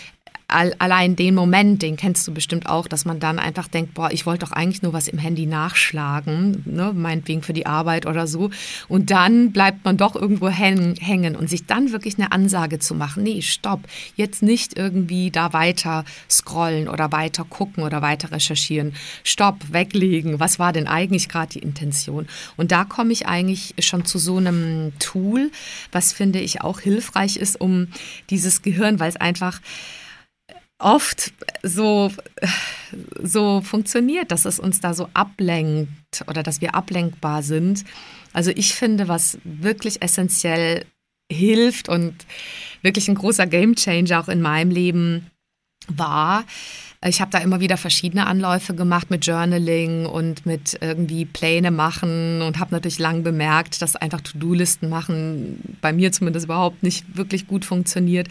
allein 0.51 1.15
den 1.15 1.33
Moment, 1.33 1.81
den 1.81 1.95
kennst 1.95 2.27
du 2.27 2.33
bestimmt 2.33 2.67
auch, 2.67 2.87
dass 2.87 3.05
man 3.05 3.19
dann 3.19 3.39
einfach 3.39 3.67
denkt, 3.67 3.93
boah, 3.93 4.11
ich 4.11 4.25
wollte 4.25 4.45
doch 4.45 4.51
eigentlich 4.51 4.81
nur 4.81 4.93
was 4.93 5.07
im 5.07 5.17
Handy 5.17 5.45
nachschlagen, 5.45 6.63
ne, 6.65 6.91
meinetwegen 6.93 7.41
für 7.41 7.53
die 7.53 7.65
Arbeit 7.65 8.05
oder 8.05 8.27
so. 8.27 8.49
Und 8.87 9.11
dann 9.11 9.51
bleibt 9.51 9.85
man 9.85 9.97
doch 9.97 10.15
irgendwo 10.15 10.49
hängen 10.49 11.35
und 11.35 11.49
sich 11.49 11.65
dann 11.65 11.91
wirklich 11.91 12.17
eine 12.17 12.31
Ansage 12.31 12.79
zu 12.79 12.93
machen, 12.95 13.23
nee, 13.23 13.41
stopp, 13.41 13.81
jetzt 14.15 14.43
nicht 14.43 14.77
irgendwie 14.77 15.31
da 15.31 15.53
weiter 15.53 16.03
scrollen 16.29 16.89
oder 16.89 17.11
weiter 17.11 17.45
gucken 17.45 17.83
oder 17.83 18.01
weiter 18.01 18.31
recherchieren. 18.31 18.93
Stopp, 19.23 19.71
weglegen. 19.71 20.39
Was 20.39 20.59
war 20.59 20.73
denn 20.73 20.87
eigentlich 20.87 21.29
gerade 21.29 21.53
die 21.53 21.59
Intention? 21.59 22.27
Und 22.57 22.71
da 22.71 22.83
komme 22.83 23.13
ich 23.13 23.27
eigentlich 23.27 23.75
schon 23.79 24.05
zu 24.05 24.19
so 24.19 24.37
einem 24.37 24.91
Tool, 24.99 25.51
was 25.91 26.13
finde 26.13 26.39
ich 26.39 26.61
auch 26.61 26.79
hilfreich 26.79 27.37
ist, 27.37 27.59
um 27.59 27.87
dieses 28.29 28.61
Gehirn, 28.61 28.99
weil 28.99 29.09
es 29.09 29.15
einfach 29.15 29.61
oft 30.83 31.33
so, 31.63 32.11
so 33.21 33.61
funktioniert, 33.61 34.31
dass 34.31 34.45
es 34.45 34.59
uns 34.59 34.79
da 34.79 34.93
so 34.93 35.09
ablenkt 35.13 36.23
oder 36.27 36.43
dass 36.43 36.61
wir 36.61 36.75
ablenkbar 36.75 37.43
sind. 37.43 37.83
Also 38.33 38.51
ich 38.51 38.75
finde, 38.75 39.07
was 39.07 39.37
wirklich 39.43 40.01
essentiell 40.01 40.85
hilft 41.31 41.89
und 41.89 42.13
wirklich 42.81 43.07
ein 43.07 43.15
großer 43.15 43.47
Gamechanger 43.47 44.19
auch 44.19 44.27
in 44.27 44.41
meinem 44.41 44.71
Leben 44.71 45.27
war, 45.87 46.43
ich 47.03 47.19
habe 47.19 47.31
da 47.31 47.39
immer 47.39 47.59
wieder 47.59 47.77
verschiedene 47.77 48.27
Anläufe 48.27 48.75
gemacht 48.75 49.09
mit 49.09 49.25
Journaling 49.25 50.05
und 50.05 50.45
mit 50.45 50.77
irgendwie 50.81 51.25
Pläne 51.25 51.71
machen 51.71 52.43
und 52.43 52.59
habe 52.59 52.75
natürlich 52.75 52.99
lang 52.99 53.23
bemerkt, 53.23 53.81
dass 53.81 53.95
einfach 53.95 54.21
To-Do-Listen 54.21 54.87
machen 54.87 55.77
bei 55.81 55.93
mir 55.93 56.11
zumindest 56.11 56.45
überhaupt 56.45 56.83
nicht 56.83 57.17
wirklich 57.17 57.47
gut 57.47 57.65
funktioniert. 57.65 58.27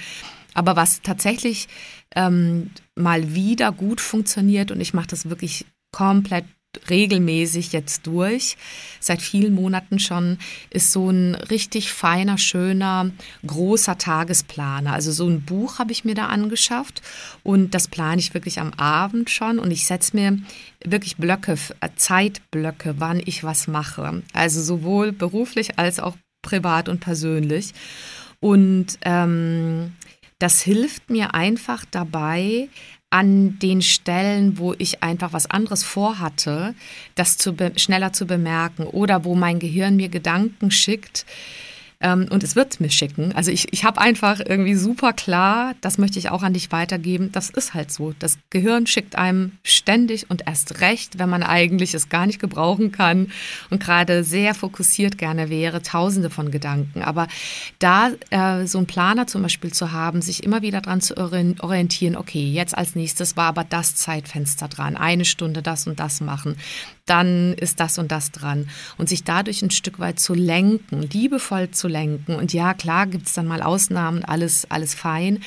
Aber 0.55 0.77
was 0.77 1.03
tatsächlich 1.03 1.69
ähm, 2.15 2.71
mal 2.95 3.35
wieder 3.35 3.73
gut 3.73 4.01
funktioniert 4.01 4.71
und 4.71 4.81
ich 4.81 4.95
mache 4.95 5.09
das 5.09 5.29
wirklich 5.29 5.65
komplett 5.93 6.45
regelmäßig 6.89 7.73
jetzt 7.73 8.07
durch, 8.07 8.57
seit 9.01 9.21
vielen 9.21 9.55
Monaten 9.55 9.99
schon, 9.99 10.39
ist 10.71 10.93
so 10.93 11.11
ein 11.11 11.35
richtig 11.35 11.93
feiner, 11.93 12.39
schöner, 12.39 13.11
großer 13.45 13.99
Tagesplaner. 13.99 14.93
Also 14.93 15.11
so 15.11 15.29
ein 15.29 15.43
Buch 15.43 15.79
habe 15.79 15.93
ich 15.93 16.05
mir 16.05 16.15
da 16.15 16.27
angeschafft 16.27 17.03
und 17.43 17.75
das 17.75 17.89
plane 17.89 18.21
ich 18.21 18.35
wirklich 18.35 18.61
am 18.61 18.73
Abend 18.75 19.31
schon 19.31 19.59
und 19.59 19.71
ich 19.71 19.87
setze 19.87 20.17
mir 20.17 20.39
wirklich 20.85 21.17
Blöcke, 21.17 21.57
äh, 21.81 21.89
Zeitblöcke, 21.97 22.95
wann 22.99 23.21
ich 23.25 23.43
was 23.43 23.67
mache. 23.67 24.23
Also 24.33 24.63
sowohl 24.63 25.13
beruflich 25.13 25.79
als 25.79 25.99
auch 25.99 26.17
privat 26.43 26.89
und 26.89 27.01
persönlich. 27.01 27.75
Und 28.39 28.99
ähm, 29.03 29.93
das 30.41 30.61
hilft 30.63 31.09
mir 31.11 31.35
einfach 31.35 31.85
dabei, 31.91 32.69
an 33.11 33.59
den 33.59 33.83
Stellen, 33.83 34.57
wo 34.59 34.73
ich 34.79 35.03
einfach 35.03 35.33
was 35.33 35.51
anderes 35.51 35.83
vorhatte, 35.83 36.75
das 37.17 37.37
zu 37.37 37.57
schneller 37.77 38.13
zu 38.13 38.25
bemerken 38.25 38.85
oder 38.85 39.25
wo 39.25 39.35
mein 39.35 39.59
Gehirn 39.59 39.97
mir 39.97 40.09
Gedanken 40.09 40.71
schickt, 40.71 41.27
ähm, 42.03 42.27
und 42.31 42.43
es 42.43 42.57
wird 42.57 42.81
mir 42.81 42.91
schicken. 42.91 43.33
Also 43.33 43.51
ich, 43.51 43.73
ich 43.73 43.85
habe 43.85 44.01
einfach 44.01 44.41
irgendwie 44.41 44.75
super 44.75 45.13
klar, 45.13 45.75
das 45.83 45.99
möchte 45.99 46.19
ich 46.19 46.31
auch 46.31 46.43
an 46.43 46.55
dich 46.55 46.73
weitergeben. 46.73 47.31
Das 47.33 47.51
ist 47.51 47.75
halt 47.75 47.93
so. 47.93 48.15
Das 48.19 48.39
Gehirn 48.49 48.87
schickt 48.87 49.17
einem 49.17 49.53
ständig 49.65 50.31
und 50.31 50.47
erst 50.47 50.81
recht, 50.81 51.19
wenn 51.19 51.29
man 51.29 51.43
eigentlich 51.43 51.93
es 51.93 52.09
gar 52.09 52.27
nicht 52.27 52.41
gebrauchen 52.41 52.91
kann 52.91 53.31
und 53.69 53.83
gerade 53.83 54.25
sehr 54.25 54.55
fokussiert 54.55 55.19
gerne 55.19 55.51
wäre, 55.51 55.83
tausende 55.83 56.31
von 56.31 56.51
Gedanken. 56.51 57.03
Aber 57.03 57.29
da 57.79 58.11
äh, 58.31 58.67
so 58.67 58.79
einen 58.79 58.87
Planer 58.87 59.27
zum 59.27 59.43
Beispiel 59.43 59.73
zu 59.73 59.93
haben, 59.93 60.23
sich 60.23 60.43
immer 60.43 60.63
wieder 60.63 60.81
dran 60.81 61.03
zu 61.03 61.17
orientieren, 61.19 62.17
okay, 62.17 62.51
jetzt 62.51 62.77
als 62.77 62.95
nächstes 62.95 63.37
war 63.37 63.47
aber 63.47 63.65
das 63.65 63.95
Zeitfenster 63.95 64.69
dran, 64.69 64.97
eine 64.97 65.27
Stunde 65.27 65.61
das 65.61 65.87
und 65.87 66.01
das 66.01 66.23
machen 66.23 66.57
dann 67.11 67.55
ist 67.55 67.81
das 67.81 67.99
und 67.99 68.13
das 68.13 68.31
dran. 68.31 68.69
Und 68.97 69.09
sich 69.09 69.25
dadurch 69.25 69.63
ein 69.63 69.71
Stück 69.71 69.99
weit 69.99 70.21
zu 70.21 70.33
lenken, 70.33 71.03
liebevoll 71.03 71.71
zu 71.73 71.89
lenken. 71.89 72.37
Und 72.37 72.53
ja, 72.53 72.73
klar 72.73 73.07
gibt 73.09 73.27
es 73.27 73.33
dann 73.33 73.49
mal 73.49 73.63
Ausnahmen, 73.63 74.25
alles, 74.25 74.71
alles 74.71 74.95
fein. 74.95 75.41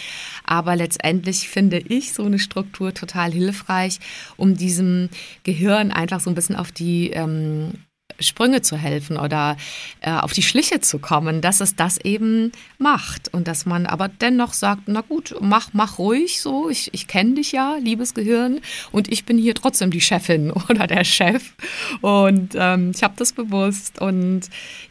Aber 0.44 0.76
letztendlich 0.76 1.48
finde 1.48 1.80
ich 1.80 2.14
so 2.14 2.26
eine 2.26 2.40
Struktur 2.40 2.94
total 2.94 3.32
hilfreich, 3.32 4.00
um 4.36 4.58
diesem 4.58 5.10
Gehirn 5.44 5.92
einfach 5.92 6.20
so 6.20 6.30
ein 6.30 6.36
bisschen 6.36 6.58
auf 6.58 6.74
die 6.74 7.12
ähm, 7.12 7.74
Sprünge 8.20 8.62
zu 8.62 8.78
helfen 8.78 9.18
oder 9.18 9.58
äh, 10.02 10.12
auf 10.12 10.34
die 10.34 10.44
Schliche 10.44 10.82
zu 10.82 11.00
kommen, 11.00 11.42
dass 11.42 11.62
es 11.62 11.76
das 11.76 11.98
eben 11.98 12.52
macht. 12.78 13.34
Und 13.34 13.48
dass 13.48 13.66
man 13.66 13.86
aber 13.86 14.08
dennoch 14.08 14.54
sagt, 14.54 14.84
na 14.88 15.02
gut, 15.02 15.36
mach, 15.42 15.70
mach 15.74 15.98
ruhig 15.98 16.42
so, 16.42 16.70
ich, 16.70 16.94
ich 16.94 17.08
kenne 17.08 17.36
dich 17.36 17.52
ja, 17.52 17.78
liebes 17.82 18.14
Gehirn. 18.14 18.60
Und 18.92 19.12
ich 19.12 19.26
bin 19.26 19.38
hier 19.38 19.56
trotzdem 19.56 19.92
die 19.92 20.02
Chefin 20.02 20.52
oder 20.70 20.88
der 20.88 21.04
Chef. 21.04 21.54
Und 22.02 22.54
ähm, 22.56 22.92
ich 22.96 23.04
habe 23.04 23.16
das 23.18 23.34
bewusst. 23.34 24.00
Und 24.00 24.42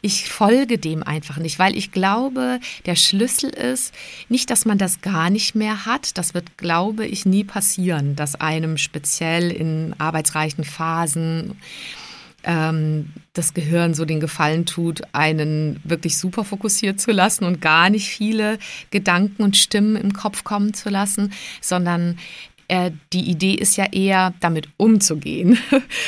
ich 0.00 0.30
folge 0.30 0.78
dem 0.78 1.02
einfach 1.02 1.38
nicht, 1.38 1.58
weil 1.58 1.76
ich 1.76 1.92
glaube, 1.92 2.60
der 2.86 2.96
Schlüssel 2.96 3.50
ist 3.50 3.94
nicht, 4.28 4.50
dass 4.50 4.64
man 4.64 4.78
das 4.78 5.00
gar 5.00 5.30
nicht 5.30 5.54
mehr 5.54 5.86
hat, 5.86 6.18
das 6.18 6.34
wird, 6.34 6.56
glaube 6.58 7.06
ich, 7.06 7.26
nie 7.26 7.44
passieren, 7.44 8.16
dass 8.16 8.34
einem 8.34 8.78
speziell 8.78 9.50
in 9.50 9.94
arbeitsreichen 9.98 10.64
Phasen 10.64 11.56
ähm, 12.44 13.12
das 13.32 13.54
Gehirn 13.54 13.94
so 13.94 14.04
den 14.04 14.20
Gefallen 14.20 14.66
tut, 14.66 15.02
einen 15.12 15.80
wirklich 15.84 16.18
super 16.18 16.44
fokussiert 16.44 17.00
zu 17.00 17.12
lassen 17.12 17.44
und 17.44 17.60
gar 17.60 17.90
nicht 17.90 18.08
viele 18.08 18.58
Gedanken 18.90 19.42
und 19.42 19.56
Stimmen 19.56 19.96
im 19.96 20.12
Kopf 20.12 20.44
kommen 20.44 20.74
zu 20.74 20.90
lassen, 20.90 21.32
sondern 21.60 22.18
äh, 22.68 22.90
die 23.12 23.30
Idee 23.30 23.54
ist 23.54 23.76
ja 23.76 23.86
eher, 23.92 24.34
damit 24.40 24.68
umzugehen. 24.76 25.58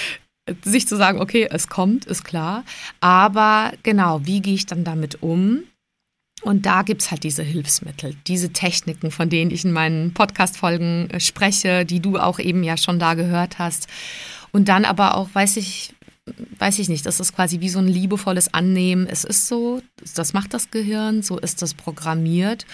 Sich 0.63 0.87
zu 0.87 0.97
sagen, 0.97 1.21
okay, 1.21 1.49
es 1.51 1.69
kommt, 1.69 2.05
ist 2.05 2.25
klar, 2.25 2.65
aber 3.01 3.73
genau, 3.83 4.21
wie 4.25 4.43
gehe 4.43 4.55
ich 4.55 4.67
dann 4.67 4.85
damit 4.85 5.23
um? 5.23 5.65
Und 6.43 6.67
da 6.67 6.83
gibt 6.83 7.01
es 7.01 7.11
halt 7.11 7.25
diese 7.25 7.43
Hilfsmittel, 7.43 8.17
diese 8.27 8.53
Techniken, 8.53 9.11
von 9.11 9.31
denen 9.31 9.51
ich 9.51 9.65
in 9.65 9.73
meinen 9.73 10.13
Podcast-Folgen 10.13 11.09
äh, 11.11 11.21
spreche, 11.21 11.87
die 11.87 12.01
du 12.01 12.19
auch 12.19 12.39
eben 12.39 12.63
ja 12.63 12.77
schon 12.77 12.99
da 12.99 13.15
gehört 13.15 13.59
hast. 13.59 13.89
Und 14.53 14.69
dann 14.69 14.85
aber 14.85 15.17
auch, 15.17 15.31
weiß 15.33 15.57
ich, 15.57 15.95
weiß 16.59 16.79
ich 16.79 16.89
nicht, 16.89 17.05
das 17.05 17.21
ist 17.21 17.35
quasi 17.35 17.61
wie 17.61 17.69
so 17.69 17.79
ein 17.79 17.87
liebevolles 17.87 18.55
Annehmen. 18.55 19.07
Es 19.07 19.25
ist 19.25 19.47
so, 19.47 19.83
das 20.15 20.33
macht 20.33 20.55
das 20.55 20.71
Gehirn, 20.71 21.23
so 21.23 21.39
ist 21.39 21.61
das 21.61 21.75
programmiert. 21.75 22.65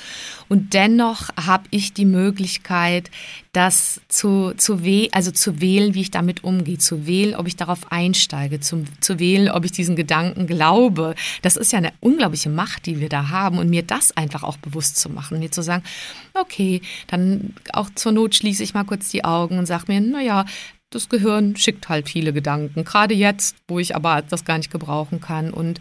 Und 0.49 0.73
dennoch 0.75 1.30
habe 1.37 1.64
ich 1.71 1.92
die 1.92 2.04
Möglichkeit, 2.04 3.11
das 3.52 4.00
zu, 4.07 4.52
zu, 4.57 4.85
wäh 4.85 5.09
also 5.11 5.33
zu 5.33 5.61
wählen, 5.61 5.95
wie 5.95 6.02
ich 6.02 6.12
damit 6.12 6.45
umgehe, 6.45 6.78
zu 6.78 7.07
wählen, 7.07 7.35
ob 7.35 7.49
ich 7.49 7.57
darauf 7.57 7.90
einsteige, 7.90 8.61
zu, 8.61 8.85
zu 9.00 9.19
wählen, 9.19 9.50
ob 9.50 9.64
ich 9.64 9.73
diesen 9.73 9.97
Gedanken 9.97 10.47
glaube. 10.47 11.16
Das 11.42 11.57
ist 11.57 11.73
ja 11.73 11.78
eine 11.78 11.92
unglaubliche 11.99 12.50
Macht, 12.50 12.87
die 12.87 13.00
wir 13.00 13.09
da 13.09 13.30
haben. 13.30 13.59
Und 13.59 13.69
mir 13.69 13.83
das 13.83 14.16
einfach 14.16 14.45
auch 14.45 14.59
bewusst 14.59 14.97
zu 14.97 15.11
machen, 15.11 15.40
mir 15.40 15.50
zu 15.50 15.62
sagen, 15.62 15.83
okay, 16.35 16.83
dann 17.09 17.54
auch 17.73 17.90
zur 17.97 18.12
Not 18.12 18.37
schließe 18.37 18.62
ich 18.62 18.75
mal 18.75 18.85
kurz 18.85 19.11
die 19.11 19.25
Augen 19.25 19.59
und 19.59 19.66
sage 19.66 19.87
mir, 19.88 20.00
naja, 20.00 20.45
das 20.90 21.09
Gehirn 21.09 21.56
schickt 21.56 21.88
halt 21.88 22.09
viele 22.09 22.32
Gedanken, 22.32 22.85
gerade 22.85 23.14
jetzt, 23.14 23.56
wo 23.68 23.78
ich 23.78 23.94
aber 23.94 24.23
das 24.23 24.44
gar 24.44 24.59
nicht 24.59 24.70
gebrauchen 24.70 25.20
kann. 25.20 25.52
Und 25.52 25.80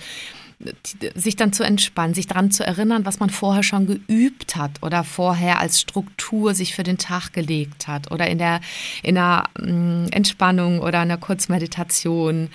sich 1.16 1.38
dann 1.38 1.54
zu 1.54 1.64
entspannen, 1.64 2.14
sich 2.14 2.28
daran 2.28 2.52
zu 2.52 2.66
erinnern, 2.66 3.06
was 3.06 3.20
man 3.20 3.30
vorher 3.30 3.64
schon 3.64 3.88
geübt 3.88 4.58
hat 4.58 4.84
oder 4.84 5.06
vorher 5.06 5.60
als 5.60 5.80
Struktur 5.80 6.54
sich 6.54 6.76
für 6.76 6.84
den 6.84 6.98
Tag 6.98 7.32
gelegt 7.32 7.88
hat 7.88 8.12
oder 8.12 8.28
in 8.28 8.40
der 8.40 8.60
in 9.02 9.18
einer 9.18 9.46
mm, 9.58 10.08
Entspannung 10.12 10.80
oder 10.82 11.00
einer 11.00 11.18
Kurzmeditation 11.18 12.50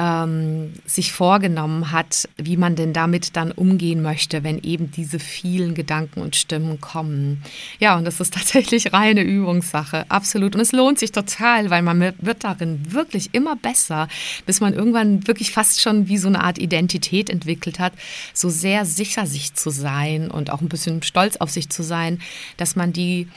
ähm, 0.00 0.72
sich 0.86 1.12
vorgenommen 1.12 1.92
hat, 1.92 2.26
wie 2.38 2.56
man 2.56 2.74
denn 2.74 2.94
damit 2.94 3.36
dann 3.36 3.52
umgehen 3.52 4.00
möchte, 4.00 4.42
wenn 4.42 4.58
eben 4.62 4.90
diese 4.90 5.18
vielen 5.18 5.74
Gedanken 5.74 6.22
und 6.22 6.36
Stimmen 6.36 6.80
kommen. 6.80 7.42
Ja, 7.80 7.98
und 7.98 8.04
das 8.04 8.18
ist 8.18 8.32
tatsächlich 8.34 8.94
reine 8.94 9.22
Übungssache, 9.22 10.06
absolut. 10.08 10.54
Und 10.54 10.62
es 10.62 10.72
lohnt 10.72 10.98
sich 10.98 11.12
total, 11.12 11.68
weil 11.68 11.82
man 11.82 12.00
wird 12.00 12.44
darin 12.44 12.80
wirklich 12.92 13.34
immer 13.34 13.56
besser, 13.56 14.08
bis 14.46 14.60
man 14.62 14.72
irgendwann 14.72 15.26
wirklich 15.28 15.52
fast 15.52 15.82
schon 15.82 16.08
wie 16.08 16.16
so 16.16 16.28
eine 16.28 16.42
Art 16.42 16.58
Identität 16.58 17.28
entwickelt 17.28 17.78
hat, 17.78 17.92
so 18.32 18.48
sehr 18.48 18.86
sicher 18.86 19.26
sich 19.26 19.52
zu 19.52 19.68
sein 19.68 20.30
und 20.30 20.48
auch 20.50 20.62
ein 20.62 20.70
bisschen 20.70 21.02
stolz 21.02 21.36
auf 21.36 21.50
sich 21.50 21.68
zu 21.68 21.82
sein, 21.82 22.20
dass 22.56 22.74
man 22.74 22.94
die 22.94 23.28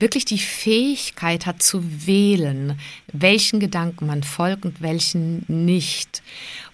wirklich 0.00 0.24
die 0.24 0.38
Fähigkeit 0.38 1.46
hat 1.46 1.62
zu 1.62 1.82
wählen, 2.06 2.78
welchen 3.12 3.60
Gedanken 3.60 4.06
man 4.06 4.22
folgt 4.22 4.64
und 4.64 4.80
welchen 4.82 5.44
nicht 5.46 6.22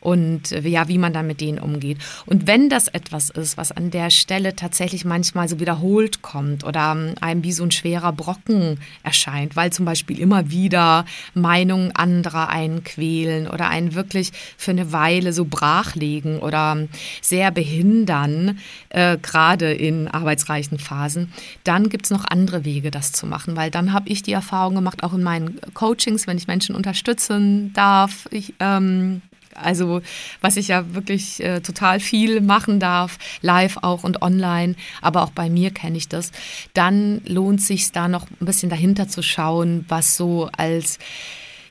und 0.07 0.53
äh, 0.53 0.61
ja, 0.69 0.87
wie 0.87 0.99
man 0.99 1.13
dann 1.13 1.27
mit 1.27 1.41
denen 1.41 1.59
umgeht. 1.59 1.99
Und 2.27 2.47
wenn 2.47 2.69
das 2.69 2.87
etwas 2.87 3.29
ist, 3.29 3.57
was 3.57 3.73
an 3.73 3.91
der 3.91 4.11
Stelle 4.11 4.55
tatsächlich 4.55 5.05
manchmal 5.05 5.49
so 5.49 5.59
wiederholt 5.59 6.23
kommt 6.23 6.63
oder 6.63 6.93
ähm, 6.93 7.17
einem 7.21 7.43
wie 7.43 7.51
so 7.51 7.65
ein 7.65 7.73
schwerer 7.73 8.13
Brocken 8.13 8.79
erscheint, 9.03 9.57
weil 9.57 9.73
zum 9.73 9.85
Beispiel 9.85 10.21
immer 10.21 10.49
wieder 10.49 11.07
Meinungen 11.35 11.91
anderer 11.97 12.51
einen 12.51 12.85
quälen 12.85 13.49
oder 13.49 13.69
einen 13.69 13.97
wirklich 13.97 14.31
für 14.57 14.71
eine 14.71 14.93
Weile 14.93 15.33
so 15.33 15.45
brachlegen 15.45 16.39
oder 16.39 16.77
ähm, 16.77 16.89
sehr 17.21 17.51
behindern, 17.51 18.61
äh, 18.91 19.19
gerade 19.19 19.73
in 19.73 20.07
arbeitsreichen 20.07 20.79
Phasen, 20.79 21.33
dann 21.65 21.89
gibt 21.89 22.05
es 22.05 22.13
noch 22.13 22.25
andere 22.25 22.65
Wege, 22.65 22.93
das 22.93 23.11
zu 23.11 23.27
machen, 23.27 23.57
weil 23.57 23.73
dann 23.73 23.93
habe 23.93 24.09
ich 24.09 24.23
die 24.23 24.33
Erfahrung 24.33 24.77
gemacht, 24.77 25.03
auch 25.03 25.15
in 25.15 25.25
meinen 25.25 25.61
Coachings, 25.75 26.29
wenn 26.29 26.39
ich 26.39 26.47
Menschen 26.47 26.77
unterstützen 26.77 27.73
darf, 27.73 28.29
ich, 28.31 28.55
ähm, 28.61 29.21
also 29.57 30.03
was 30.41 30.57
ich 30.57 30.69
ja 30.69 30.95
wirklich 30.95 31.43
äh, 31.43 31.61
total 31.61 32.01
viel 32.01 32.41
machen 32.41 32.81
darf, 32.81 33.19
live 33.41 33.79
auch 33.83 34.05
und 34.05 34.23
online, 34.23 34.75
aber 35.03 35.23
auch 35.23 35.31
bei 35.31 35.51
mir 35.51 35.71
kenne 35.71 35.97
ich 35.97 36.09
das, 36.09 36.33
dann 36.75 37.21
lohnt 37.27 37.63
sich 37.63 37.93
da 37.93 38.09
noch 38.09 38.27
ein 38.41 38.47
bisschen 38.47 38.71
dahinter 38.71 39.09
zu 39.09 39.23
schauen, 39.23 39.85
was 39.89 40.17
so 40.17 40.49
als 40.57 40.99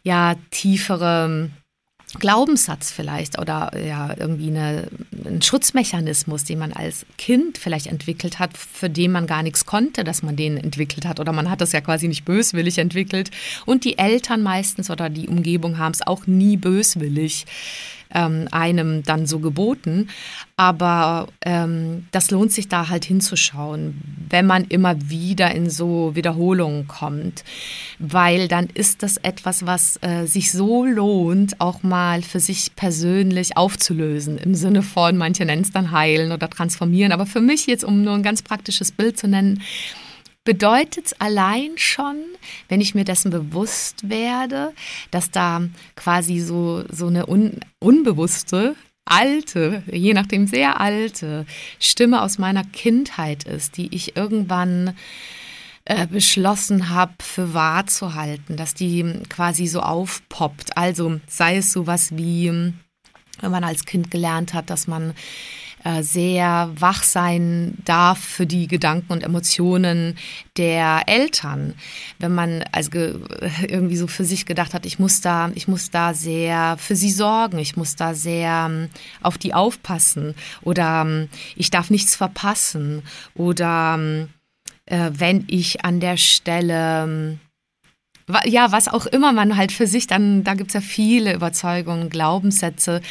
ja 0.04 0.36
tiefere 0.51 1.50
Glaubenssatz 2.19 2.91
vielleicht 2.91 3.39
oder 3.39 3.71
ja 3.77 4.15
irgendwie 4.17 4.47
eine, 4.47 4.88
ein 5.25 5.41
Schutzmechanismus, 5.41 6.43
den 6.43 6.59
man 6.59 6.71
als 6.71 7.05
Kind 7.17 7.57
vielleicht 7.57 7.88
entwickelt 7.88 8.39
hat, 8.39 8.57
für 8.57 8.89
den 8.89 9.12
man 9.12 9.27
gar 9.27 9.43
nichts 9.43 9.65
konnte, 9.65 10.03
dass 10.03 10.24
man 10.24 10.35
den 10.35 10.57
entwickelt 10.57 11.05
hat 11.05 11.19
oder 11.19 11.33
man 11.33 11.50
hat 11.50 11.62
das 11.62 11.71
ja 11.71 11.81
quasi 11.81 12.07
nicht 12.07 12.24
böswillig 12.24 12.77
entwickelt. 12.77 13.31
Und 13.65 13.83
die 13.83 13.97
Eltern 13.97 14.43
meistens 14.43 14.89
oder 14.89 15.09
die 15.09 15.27
Umgebung 15.27 15.77
haben 15.77 15.91
es 15.91 16.05
auch 16.05 16.25
nie 16.27 16.57
böswillig 16.57 17.45
ähm, 18.13 18.47
einem 18.51 19.03
dann 19.03 19.25
so 19.25 19.39
geboten. 19.39 20.09
Aber 20.57 21.27
ähm, 21.41 22.07
das 22.12 22.31
lohnt 22.31 22.51
sich 22.51 22.69
da 22.69 22.88
halt 22.88 23.03
hinzuschauen, 23.03 24.01
wenn 24.29 24.45
man 24.45 24.63
immer 24.65 25.09
wieder 25.09 25.53
in 25.53 25.69
so 25.69 26.15
Wiederholungen 26.15 26.88
kommt, 26.88 27.43
weil 28.00 28.47
dann 28.47 28.67
ist 28.74 29.03
das 29.03 29.17
etwas, 29.17 29.65
was 29.65 30.00
äh, 30.01 30.25
sich 30.25 30.51
so 30.51 30.85
lohnt, 30.85 31.59
auch 31.59 31.83
mal 31.83 32.21
für 32.21 32.39
sich 32.39 32.75
persönlich 32.75 33.57
aufzulösen. 33.57 34.38
Im 34.38 34.55
Sinne 34.55 34.81
von, 34.81 35.17
manche 35.17 35.45
nennen 35.45 35.63
es 35.63 35.71
dann 35.71 35.91
heilen 35.91 36.31
oder 36.31 36.50
transformieren. 36.50 37.12
Aber 37.12 37.25
für 37.25 37.41
mich 37.41 37.67
jetzt, 37.67 37.83
um 37.83 38.03
nur 38.03 38.13
ein 38.13 38.24
ganz 38.24 38.41
praktisches 38.41 38.91
Bild 38.91 39.19
zu 39.19 39.27
nennen, 39.27 39.62
bedeutet 40.45 41.07
es 41.07 41.13
allein 41.19 41.71
schon, 41.75 42.15
wenn 42.69 42.79
ich 42.79 42.95
mir 42.95 43.03
dessen 43.03 43.31
bewusst 43.31 44.09
werde, 44.09 44.73
dass 45.11 45.31
da 45.31 45.61
quasi 45.95 46.39
so, 46.39 46.85
so 46.89 47.07
eine 47.07 47.25
un, 47.25 47.59
unbewusste, 47.79 48.75
alte, 49.05 49.83
je 49.91 50.13
nachdem 50.13 50.47
sehr 50.47 50.79
alte 50.79 51.45
Stimme 51.79 52.21
aus 52.21 52.37
meiner 52.37 52.63
Kindheit 52.63 53.43
ist, 53.43 53.77
die 53.77 53.93
ich 53.93 54.15
irgendwann 54.15 54.95
äh, 55.85 56.07
beschlossen 56.07 56.89
habe, 56.89 57.13
für 57.19 57.53
wahr 57.53 57.85
zu 57.85 58.15
halten, 58.15 58.55
dass 58.55 58.73
die 58.73 59.03
quasi 59.29 59.67
so 59.67 59.81
aufpoppt. 59.81 60.77
Also 60.77 61.19
sei 61.27 61.57
es 61.57 61.71
sowas 61.71 62.17
wie, 62.17 62.73
wenn 63.41 63.51
man 63.51 63.63
als 63.63 63.85
Kind 63.85 64.09
gelernt 64.09 64.53
hat, 64.53 64.69
dass 64.69 64.87
man 64.87 65.13
äh, 65.86 66.01
sehr 66.01 66.72
wach 66.75 67.04
sein 67.04 67.77
darf 67.86 68.18
für 68.18 68.48
die 68.48 68.68
Gedanken 68.68 69.13
und 69.13 69.24
Emotionen 69.24 70.18
der 70.58 71.04
Eltern. 71.06 71.75
Wenn 72.18 72.34
man 72.34 72.63
also 72.72 72.89
irgendwie 73.68 73.96
so 73.96 74.08
für 74.08 74.25
sich 74.25 74.48
gedacht 74.48 74.74
hat, 74.74 74.88
ich 74.88 74.98
muss 74.98 75.22
da, 75.22 75.51
ich 75.54 75.68
muss 75.68 75.92
da 75.92 76.15
sehr 76.15 76.77
für 76.80 76.96
sie 76.96 77.12
sorgen, 77.12 77.60
ich 77.60 77.77
muss 77.77 77.96
da 77.96 78.15
sehr 78.15 78.65
ähm, 78.68 78.89
auf 79.21 79.38
die 79.38 79.54
aufpassen 79.54 80.34
oder 80.63 81.04
ähm, 81.06 81.30
ich 81.56 81.69
darf 81.69 81.91
nichts 81.91 82.15
verpassen 82.15 83.04
oder 83.36 83.95
ähm, 84.00 84.30
äh, 84.88 85.12
wenn 85.13 85.43
ich 85.48 85.86
an 85.86 86.00
der 86.00 86.17
Stelle 86.17 87.38
ja, 88.45 88.71
was 88.71 88.88
auch 88.88 89.05
immer 89.05 89.31
man 89.33 89.55
halt 89.55 89.71
für 89.71 89.88
sich 89.88 90.07
dann, 90.07 90.43
da 90.43 90.55
gibt 90.55 90.71
es 90.71 90.73
ja 90.73 90.81
viele 90.81 91.33
Überzeugungen, 91.33 92.09
Glaubenssätze, 92.09 93.01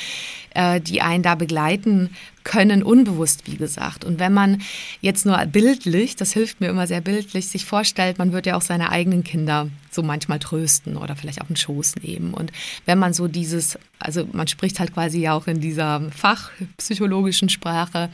äh, 0.55 0.81
die 0.81 1.03
einen 1.03 1.23
da 1.23 1.35
begleiten 1.35 2.11
können, 2.43 2.83
unbewusst, 2.83 3.47
wie 3.47 3.57
gesagt. 3.57 4.05
Und 4.05 4.19
wenn 4.19 4.33
man 4.33 4.61
jetzt 5.01 5.25
nur 5.25 5.39
bildlich, 5.47 6.17
das 6.17 6.33
hilft 6.33 6.61
mir 6.61 6.69
immer 6.69 6.87
sehr 6.87 7.01
bildlich, 7.01 7.49
sich 7.49 7.65
vorstellt, 7.65 8.19
man 8.19 8.33
wird 8.33 8.47
ja 8.47 8.57
auch 8.57 8.63
seine 8.63 8.91
eigenen 8.91 9.25
Kinder 9.25 9.69
so 9.91 10.03
manchmal 10.03 10.41
trösten 10.41 10.97
oder 10.97 11.17
vielleicht 11.17 11.41
auf 11.41 11.47
den 11.47 11.57
Schoß 11.57 11.97
nehmen. 12.03 12.35
Und 12.35 12.53
wenn 12.85 12.99
man 12.99 13.15
so 13.15 13.29
dieses, 13.29 13.79
also 13.99 14.29
man 14.33 14.49
spricht 14.49 14.81
halt 14.81 14.93
quasi 14.93 15.21
ja 15.21 15.35
auch 15.35 15.47
in 15.47 15.61
dieser 15.61 16.11
fachpsychologischen 16.11 17.49
Sprache, 17.49 18.11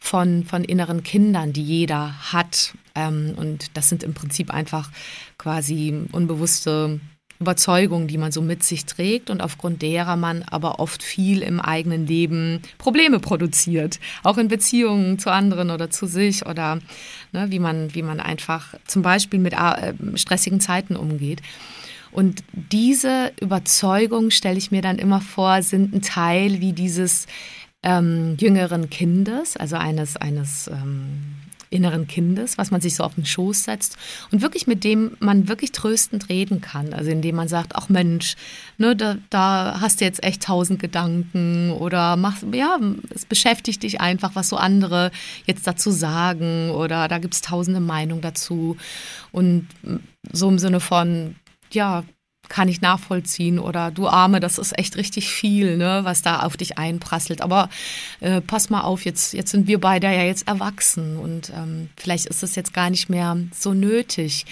von, 0.00 0.44
von 0.44 0.64
inneren 0.64 1.02
Kindern, 1.02 1.52
die 1.52 1.62
jeder 1.62 2.32
hat. 2.32 2.72
Ähm, 2.94 3.34
und 3.36 3.76
das 3.76 3.88
sind 3.88 4.02
im 4.02 4.14
Prinzip 4.14 4.52
einfach 4.52 4.90
quasi 5.38 6.06
unbewusste 6.12 7.00
Überzeugungen, 7.40 8.06
die 8.06 8.18
man 8.18 8.32
so 8.32 8.42
mit 8.42 8.62
sich 8.62 8.84
trägt 8.84 9.30
und 9.30 9.40
aufgrund 9.40 9.80
derer 9.80 10.16
man 10.16 10.42
aber 10.42 10.78
oft 10.78 11.02
viel 11.02 11.40
im 11.42 11.58
eigenen 11.58 12.06
Leben 12.06 12.60
Probleme 12.76 13.18
produziert, 13.18 13.98
auch 14.22 14.36
in 14.36 14.48
Beziehungen 14.48 15.18
zu 15.18 15.32
anderen 15.32 15.70
oder 15.70 15.88
zu 15.88 16.06
sich 16.06 16.44
oder 16.44 16.80
ne, 17.32 17.46
wie, 17.50 17.58
man, 17.58 17.94
wie 17.94 18.02
man 18.02 18.20
einfach 18.20 18.74
zum 18.86 19.00
Beispiel 19.00 19.40
mit 19.40 19.54
äh, 19.54 19.94
stressigen 20.16 20.60
Zeiten 20.60 20.96
umgeht. 20.96 21.40
Und 22.12 22.42
diese 22.52 23.32
Überzeugung, 23.40 24.30
stelle 24.30 24.58
ich 24.58 24.70
mir 24.70 24.82
dann 24.82 24.98
immer 24.98 25.22
vor, 25.22 25.62
sind 25.62 25.94
ein 25.94 26.02
Teil 26.02 26.60
wie 26.60 26.74
dieses 26.74 27.26
ähm, 27.82 28.36
jüngeren 28.38 28.90
Kindes, 28.90 29.56
also 29.56 29.76
eines, 29.76 30.16
eines 30.18 30.68
ähm, 30.68 31.36
inneren 31.70 32.08
Kindes, 32.08 32.58
was 32.58 32.70
man 32.70 32.80
sich 32.80 32.96
so 32.96 33.04
auf 33.04 33.14
den 33.14 33.24
Schoß 33.24 33.64
setzt 33.64 33.96
und 34.32 34.42
wirklich 34.42 34.66
mit 34.66 34.82
dem 34.84 35.16
man 35.20 35.48
wirklich 35.48 35.72
tröstend 35.72 36.28
reden 36.28 36.60
kann. 36.60 36.92
Also 36.92 37.10
indem 37.10 37.36
man 37.36 37.48
sagt, 37.48 37.76
ach 37.76 37.88
Mensch, 37.88 38.36
ne, 38.76 38.96
da, 38.96 39.16
da 39.30 39.78
hast 39.80 40.00
du 40.00 40.04
jetzt 40.04 40.22
echt 40.22 40.42
tausend 40.42 40.80
Gedanken 40.80 41.70
oder 41.70 42.16
mach, 42.16 42.36
ja, 42.52 42.78
es 43.14 43.24
beschäftigt 43.24 43.84
dich 43.84 44.00
einfach, 44.00 44.34
was 44.34 44.48
so 44.48 44.56
andere 44.56 45.12
jetzt 45.46 45.66
dazu 45.66 45.92
sagen 45.92 46.70
oder 46.70 47.06
da 47.06 47.18
gibt 47.18 47.34
es 47.34 47.40
tausende 47.40 47.80
Meinungen 47.80 48.22
dazu. 48.22 48.76
Und 49.30 49.68
so 50.32 50.48
im 50.48 50.58
Sinne 50.58 50.80
von, 50.80 51.36
ja, 51.72 52.04
kann 52.50 52.68
ich 52.68 52.82
nachvollziehen 52.82 53.58
oder 53.58 53.90
du 53.90 54.08
Arme, 54.08 54.40
das 54.40 54.58
ist 54.58 54.78
echt 54.78 54.96
richtig 54.96 55.30
viel, 55.30 55.78
ne, 55.78 56.00
was 56.02 56.20
da 56.20 56.40
auf 56.40 56.58
dich 56.58 56.76
einprasselt. 56.76 57.40
Aber 57.40 57.70
äh, 58.20 58.42
pass 58.42 58.68
mal 58.68 58.82
auf, 58.82 59.06
jetzt, 59.06 59.32
jetzt 59.32 59.52
sind 59.52 59.66
wir 59.66 59.80
beide 59.80 60.08
ja 60.08 60.24
jetzt 60.24 60.46
erwachsen 60.46 61.16
und 61.16 61.50
ähm, 61.56 61.88
vielleicht 61.96 62.26
ist 62.26 62.42
es 62.42 62.56
jetzt 62.56 62.74
gar 62.74 62.90
nicht 62.90 63.08
mehr 63.08 63.38
so 63.56 63.72
nötig 63.72 64.44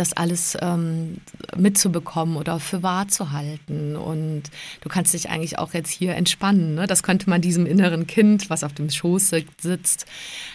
das 0.00 0.14
alles 0.14 0.56
ähm, 0.60 1.18
mitzubekommen 1.56 2.36
oder 2.36 2.58
für 2.58 2.82
wahr 2.82 3.08
zu 3.08 3.32
halten. 3.32 3.96
Und 3.96 4.44
du 4.80 4.88
kannst 4.88 5.14
dich 5.14 5.28
eigentlich 5.28 5.58
auch 5.58 5.74
jetzt 5.74 5.90
hier 5.90 6.14
entspannen. 6.14 6.74
Ne? 6.74 6.86
Das 6.86 7.02
könnte 7.02 7.28
man 7.28 7.40
diesem 7.40 7.66
inneren 7.66 8.06
Kind, 8.06 8.50
was 8.50 8.64
auf 8.64 8.72
dem 8.72 8.90
Schoß 8.90 9.32
sitzt, 9.60 10.06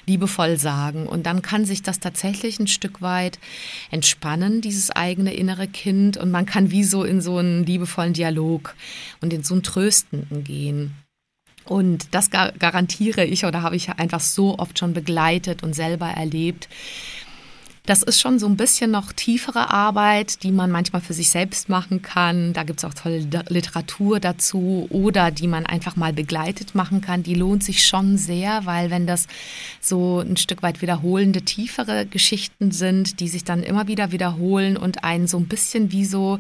liebevoll 0.05 0.58
sagen. 0.58 1.08
Und 1.08 1.25
dann 1.25 1.41
kann 1.41 1.65
sich 1.65 1.84
das 1.84 1.99
tatsächlich 1.99 2.60
ein 2.60 2.67
Stück 2.67 3.01
weit 3.01 3.39
entspannen, 3.91 4.62
dieses 4.62 4.91
eigene 4.91 5.34
innere 5.34 5.67
Kind. 5.67 6.17
Und 6.17 6.31
man 6.31 6.45
kann 6.45 6.71
wie 6.71 6.84
so 6.84 7.03
in 7.03 7.21
so 7.21 7.38
einen 7.38 7.65
liebevollen 7.65 8.13
Dialog 8.13 8.75
und 9.21 9.31
in 9.31 9.43
so 9.43 9.53
einen 9.53 9.63
Tröstenden 9.63 10.43
gehen. 10.43 10.95
Und 11.65 12.13
das 12.13 12.29
garantiere 12.29 13.25
ich 13.25 13.45
oder 13.45 13.63
habe 13.63 13.75
ich 13.75 13.89
einfach 13.89 14.19
so 14.19 14.60
oft 14.60 14.77
schon 14.77 14.93
begleitet 14.93 15.63
und 15.63 15.73
selber 15.73 16.08
erlebt, 16.08 16.69
das 17.86 18.02
ist 18.02 18.19
schon 18.19 18.39
so 18.39 18.48
ein 18.48 18.58
bisschen 18.58 18.91
noch 18.91 19.13
tiefere 19.13 19.69
Arbeit, 19.69 20.43
die 20.43 20.52
man 20.52 20.71
manchmal 20.71 21.02
für 21.02 21.13
sich 21.13 21.30
selbst 21.30 21.69
machen 21.69 22.02
kann. 22.02 22.54
Da 22.54 22.63
gibt 22.63 22.80
es 22.80 22.86
auch 22.86 22.93
tolle 22.93 23.28
Literatur 23.50 24.19
dazu 24.19 24.88
oder 24.89 25.32
die 25.32 25.48
man 25.48 25.65
einfach 25.65 25.95
mal 25.95 26.13
begleitet 26.13 26.76
machen 26.76 27.02
kann. 27.02 27.24
Die 27.24 27.36
lohnt 27.36 27.63
sich 27.63 27.86
schon 27.86 28.17
sehr, 28.17 28.65
weil 28.65 28.89
wenn 28.89 29.06
das 29.06 29.28
so 29.82 30.19
ein 30.19 30.38
Stück 30.38 30.63
weit 30.63 30.82
wiederholende, 30.82 31.43
tiefere 31.43 32.06
Geschichten 32.06 32.71
sind, 32.71 33.19
die 33.19 33.28
sich 33.28 33.43
dann 33.43 33.62
immer 33.63 33.88
wieder 33.88 34.12
wiederholen 34.12 34.78
und 34.78 35.04
einen 35.04 35.28
so 35.28 35.38
ein 35.38 35.48
bisschen 35.48 35.91
wie 35.91 36.06
so 36.06 36.39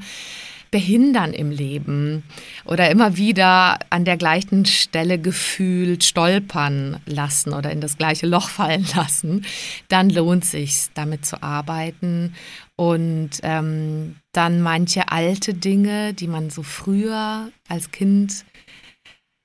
behindern 0.71 1.33
im 1.33 1.51
Leben 1.51 2.23
oder 2.65 2.89
immer 2.89 3.17
wieder 3.17 3.79
an 3.89 4.05
der 4.05 4.17
gleichen 4.17 4.65
Stelle 4.65 5.19
gefühlt 5.19 6.03
stolpern 6.03 6.99
lassen 7.05 7.53
oder 7.53 7.71
in 7.71 7.81
das 7.81 7.97
gleiche 7.97 8.27
Loch 8.27 8.49
fallen 8.49 8.85
lassen, 8.95 9.45
dann 9.87 10.09
lohnt 10.09 10.45
sich 10.45 10.87
damit 10.93 11.25
zu 11.25 11.41
arbeiten. 11.41 12.35
Und 12.77 13.31
ähm, 13.43 14.17
dann 14.33 14.61
manche 14.61 15.09
alte 15.09 15.53
Dinge, 15.53 16.13
die 16.13 16.27
man 16.27 16.49
so 16.49 16.61
früher 16.61 17.49
als 17.69 17.91
Kind 17.91 18.43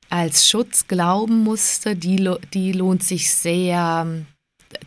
als 0.09 0.49
Schutz 0.49 0.89
glauben 0.89 1.45
musste, 1.45 1.95
die, 1.95 2.29
die 2.53 2.73
lohnt 2.73 3.05
sich 3.05 3.31
sehr 3.31 4.25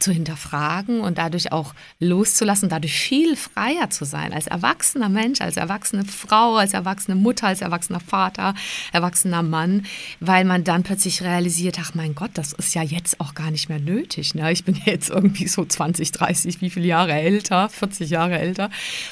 zu 0.03 0.11
hinterfragen 0.11 0.99
und 0.99 1.17
dadurch 1.17 1.51
auch 1.51 1.73
loszulassen, 1.99 2.67
dadurch 2.67 2.99
viel 2.99 3.37
freier 3.37 3.89
zu 3.89 4.03
sein 4.05 4.33
als 4.33 4.47
erwachsener 4.47 5.07
Mensch, 5.07 5.39
als 5.39 5.55
erwachsene 5.55 6.03
Frau, 6.03 6.55
als 6.57 6.73
erwachsene 6.73 7.15
Mutter, 7.15 7.47
als 7.47 7.61
erwachsener 7.61 8.01
Vater, 8.01 8.53
erwachsener 8.91 9.43
Mann, 9.43 9.85
weil 10.19 10.43
man 10.43 10.65
dann 10.65 10.83
plötzlich 10.83 11.21
realisiert, 11.21 11.77
ach 11.79 11.95
mein 11.95 12.15
Gott, 12.15 12.31
das 12.33 12.51
ist 12.51 12.75
ja 12.75 12.83
jetzt 12.83 13.21
auch 13.21 13.33
gar 13.33 13.49
nicht 13.49 13.69
mehr 13.69 13.79
nötig. 13.79 14.35
Ne? 14.35 14.51
Ich 14.51 14.65
bin 14.65 14.75
jetzt 14.85 15.09
irgendwie 15.09 15.47
so 15.47 15.63
20, 15.63 16.11
30, 16.11 16.59
wie 16.59 16.69
viele 16.69 16.87
Jahre 16.87 17.13
älter, 17.13 17.69
40 17.69 18.09
Jahre 18.09 18.37
älter 18.37 18.69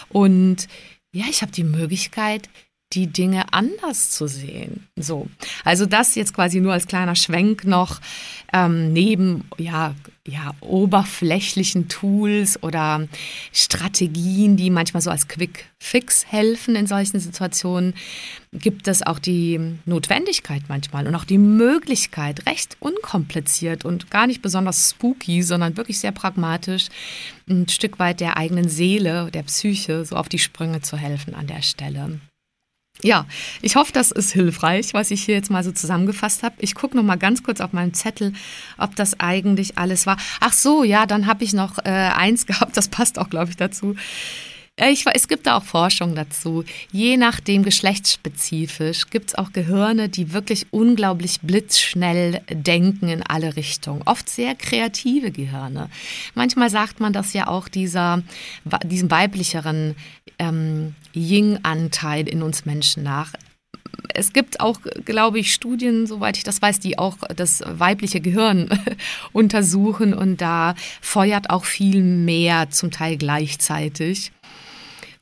und 0.10 0.68
ja, 1.14 1.26
ich 1.30 1.42
habe 1.42 1.52
die 1.52 1.66
Möglichkeit, 1.66 2.50
die 2.94 3.08
Dinge 3.08 3.54
anders 3.54 4.12
zu 4.12 4.28
sehen. 4.28 4.88
So, 4.96 5.28
also 5.64 5.86
das 5.86 6.16
jetzt 6.16 6.34
quasi 6.34 6.60
nur 6.60 6.74
als 6.74 6.88
kleiner 6.88 7.16
Schwenk 7.16 7.66
noch 7.66 8.00
ähm, 8.54 8.94
neben 8.94 9.46
ja 9.58 9.96
ja 10.28 10.54
oberflächlichen 10.62 11.88
Tools 11.88 12.62
oder 12.62 13.08
Strategien, 13.52 14.56
die 14.56 14.70
manchmal 14.70 15.02
so 15.02 15.10
als 15.10 15.28
Quick 15.28 15.66
Fix 15.80 16.26
helfen 16.28 16.76
in 16.76 16.86
solchen 16.86 17.20
Situationen, 17.20 17.96
gibt 18.54 18.88
es 18.88 19.02
auch 19.02 19.18
die 19.18 19.60
Notwendigkeit 19.86 20.64
manchmal 20.68 21.08
und 21.08 21.16
auch 21.16 21.26
die 21.26 21.40
Möglichkeit, 21.40 22.46
recht 22.46 22.78
unkompliziert 22.80 23.84
und 23.84 24.12
gar 24.12 24.28
nicht 24.28 24.44
besonders 24.44 24.92
spooky, 24.92 25.42
sondern 25.42 25.76
wirklich 25.76 26.00
sehr 26.00 26.12
pragmatisch, 26.12 26.90
ein 27.50 27.68
Stück 27.68 27.98
weit 27.98 28.20
der 28.20 28.38
eigenen 28.38 28.70
Seele, 28.70 29.32
der 29.32 29.44
Psyche 29.44 30.06
so 30.06 30.16
auf 30.16 30.30
die 30.30 30.40
Sprünge 30.40 30.82
zu 30.82 30.98
helfen 30.98 31.34
an 31.34 31.48
der 31.48 31.64
Stelle. 31.64 32.20
Ja, 33.04 33.26
ich 33.62 33.76
hoffe, 33.76 33.92
das 33.94 34.12
ist 34.12 34.32
hilfreich, 34.32 34.94
was 34.94 35.12
ich 35.12 35.24
hier 35.24 35.36
jetzt 35.36 35.50
mal 35.50 35.64
so 35.64 35.72
zusammengefasst 35.72 36.44
habe. 36.44 36.56
Ich 36.60 36.76
gucke 36.76 36.96
noch 36.96 37.04
mal 37.04 37.18
ganz 37.18 37.42
kurz 37.44 37.60
auf 37.62 37.74
meinen 37.74 37.94
Zettel, 37.94 38.34
ob 38.78 38.96
das 38.96 39.20
eigentlich 39.20 39.78
alles 39.78 40.06
war. 40.06 40.18
Ach 40.40 40.54
so, 40.54 40.84
ja, 40.84 41.06
dann 41.06 41.26
habe 41.26 41.44
ich 41.44 41.54
noch 41.54 41.80
äh, 41.80 41.90
eins 41.90 42.46
gehabt, 42.48 42.78
das 42.78 42.88
passt 42.88 43.18
auch, 43.18 43.30
glaube 43.30 43.50
ich, 43.50 43.58
dazu. 43.58 43.96
Äh, 44.82 44.92
ich, 44.92 45.06
es 45.14 45.28
gibt 45.28 45.48
da 45.48 45.58
auch 45.58 45.64
Forschung 45.64 46.16
dazu. 46.16 46.66
Je 46.92 47.16
nachdem 47.16 47.64
geschlechtsspezifisch 47.64 49.10
gibt 49.10 49.30
es 49.30 49.36
auch 49.36 49.54
Gehirne, 49.54 50.10
die 50.10 50.34
wirklich 50.34 50.66
unglaublich 50.72 51.40
blitzschnell 51.42 52.42
denken 52.50 53.08
in 53.08 53.24
alle 53.24 53.56
Richtungen. 53.56 54.02
Oft 54.06 54.28
sehr 54.28 54.56
kreative 54.56 55.32
Gehirne. 55.32 55.90
Manchmal 56.34 56.70
sagt 56.70 57.00
man 57.00 57.14
das 57.14 57.34
ja 57.34 57.48
auch 57.48 57.68
dieser, 57.68 58.24
diesem 58.86 59.12
weiblicheren 59.12 59.96
ähm, 60.40 60.96
Ying-Anteil 61.14 62.28
in 62.28 62.42
uns 62.42 62.66
Menschen 62.66 63.04
nach 63.04 63.32
es 64.14 64.34
gibt 64.34 64.60
auch, 64.60 64.80
glaube 65.06 65.40
ich, 65.40 65.54
Studien, 65.54 66.08
soweit 66.08 66.38
ich 66.38 66.44
das 66.44 66.62
weiß, 66.62 66.80
die 66.80 66.98
auch 66.98 67.18
das 67.36 67.64
weibliche 67.66 68.20
Gehirn 68.20 68.70
untersuchen 69.32 70.14
und 70.14 70.42
da 70.42 70.76
feuert 71.02 71.50
auch 71.50 71.66
viel 71.66 72.02
mehr, 72.02 72.70
zum 72.70 72.92
Teil 72.92 73.18
gleichzeitig. 73.18 74.32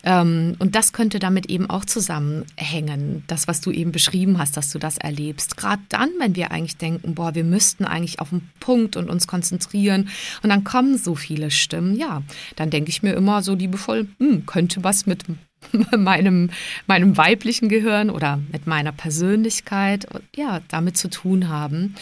Ähm, 0.03 0.55
und 0.59 0.75
das 0.75 0.93
könnte 0.93 1.19
damit 1.19 1.47
eben 1.47 1.69
auch 1.69 1.83
zusammenhängen, 1.83 3.23
das, 3.27 3.47
was 3.47 3.59
du 3.59 3.71
eben 3.71 3.91
beschrieben 3.91 4.37
hast, 4.37 4.55
dass 4.55 4.71
du 4.71 4.79
das 4.79 4.97
erlebst. 4.97 5.57
Gerade 5.57 5.81
dann, 5.89 6.09
wenn 6.19 6.35
wir 6.35 6.51
eigentlich 6.51 6.77
denken, 6.77 7.15
boah, 7.15 7.35
wir 7.35 7.43
müssten 7.43 7.83
eigentlich 7.83 8.19
auf 8.19 8.29
den 8.29 8.49
Punkt 8.59 8.95
und 8.95 9.09
uns 9.09 9.27
konzentrieren 9.27 10.09
und 10.41 10.49
dann 10.49 10.63
kommen 10.63 10.97
so 10.97 11.15
viele 11.15 11.51
Stimmen, 11.51 11.97
ja, 11.97 12.23
dann 12.55 12.69
denke 12.69 12.89
ich 12.89 13.03
mir 13.03 13.13
immer 13.13 13.41
so 13.41 13.55
liebevoll, 13.55 14.07
hm, 14.19 14.45
könnte 14.45 14.83
was 14.83 15.05
mit 15.05 15.25
meinem, 15.97 16.49
meinem 16.87 17.17
weiblichen 17.17 17.67
Gehirn 17.67 18.09
oder 18.09 18.39
mit 18.51 18.67
meiner 18.67 18.93
Persönlichkeit, 18.93 20.07
ja, 20.33 20.61
damit 20.69 20.97
zu 20.97 21.09
tun 21.09 21.49
haben. 21.49 21.95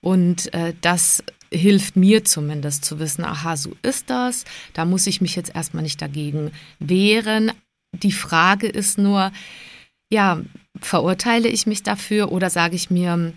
Und 0.00 0.52
äh, 0.54 0.72
das 0.80 1.22
hilft 1.56 1.96
mir 1.96 2.24
zumindest 2.24 2.84
zu 2.84 2.98
wissen, 2.98 3.24
aha, 3.24 3.56
so 3.56 3.72
ist 3.82 4.10
das, 4.10 4.44
da 4.72 4.84
muss 4.84 5.06
ich 5.06 5.20
mich 5.20 5.36
jetzt 5.36 5.54
erstmal 5.54 5.82
nicht 5.82 6.00
dagegen 6.00 6.52
wehren. 6.78 7.52
Die 7.92 8.12
Frage 8.12 8.66
ist 8.66 8.98
nur, 8.98 9.32
ja, 10.10 10.40
verurteile 10.80 11.48
ich 11.48 11.66
mich 11.66 11.82
dafür 11.82 12.32
oder 12.32 12.50
sage 12.50 12.76
ich 12.76 12.90
mir, 12.90 13.32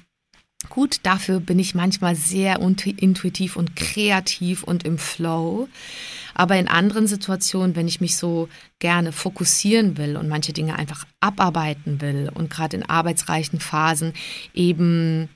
gut, 0.68 1.00
dafür 1.04 1.40
bin 1.40 1.58
ich 1.60 1.76
manchmal 1.76 2.16
sehr 2.16 2.60
intuitiv 2.60 3.56
und 3.56 3.76
kreativ 3.76 4.64
und 4.64 4.84
im 4.84 4.98
Flow. 4.98 5.70
Aber 6.34 6.58
in 6.58 6.68
anderen 6.68 7.08
Situationen, 7.08 7.76
wenn 7.76 7.88
ich 7.88 8.02
mich 8.02 8.18
so 8.18 8.50
gerne 8.80 9.12
fokussieren 9.12 9.98
will 9.98 10.18
und 10.18 10.28
manche 10.28 10.54
Dinge 10.54 10.76
einfach 10.76 11.06
abarbeiten 11.20 12.02
will 12.02 12.30
und 12.34 12.50
gerade 12.50 12.78
in 12.78 12.84
arbeitsreichen 12.84 13.60
Phasen 13.60 14.14
eben 14.54 15.30